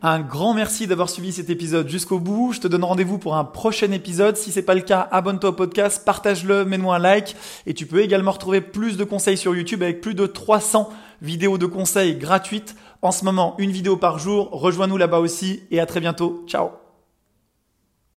Un 0.02 0.20
grand 0.20 0.54
merci 0.54 0.88
d'avoir 0.88 1.10
suivi 1.10 1.32
cet 1.32 1.50
épisode 1.50 1.90
jusqu'au 1.90 2.20
bout. 2.20 2.54
Je 2.54 2.60
te 2.60 2.68
donne 2.68 2.84
rendez-vous 2.84 3.20
pour 3.20 3.36
un 3.36 3.44
prochain 3.44 3.92
épisode. 3.92 4.36
Si 4.36 4.52
c'est 4.52 4.62
pas 4.62 4.76
le 4.76 4.82
cas, 4.82 5.08
abonne-toi 5.12 5.52
au 5.52 5.54
podcast, 5.54 6.06
partage-le, 6.06 6.66
mets-moi 6.66 6.96
un 6.96 7.00
like. 7.00 7.36
Et 7.66 7.74
tu 7.74 7.86
peux 7.86 8.02
également 8.02 8.32
retrouver 8.32 8.62
plus 8.62 8.98
de 8.98 9.04
conseils 9.04 9.38
sur 9.38 9.56
YouTube 9.56 9.84
avec 9.84 10.02
plus 10.02 10.16
de 10.16 10.26
300 10.26 10.90
vidéos 11.22 11.58
de 11.58 11.66
conseils 11.68 12.16
gratuites. 12.16 12.76
En 13.04 13.12
ce 13.12 13.26
moment, 13.26 13.56
une 13.60 13.72
vidéo 13.72 13.98
par 13.98 14.18
jour. 14.18 14.50
Rejoins-nous 14.52 14.98
là-bas 14.98 15.20
aussi 15.20 15.64
et 15.70 15.80
à 15.80 15.86
très 15.86 16.00
bientôt. 16.00 16.44
Ciao 16.48 16.87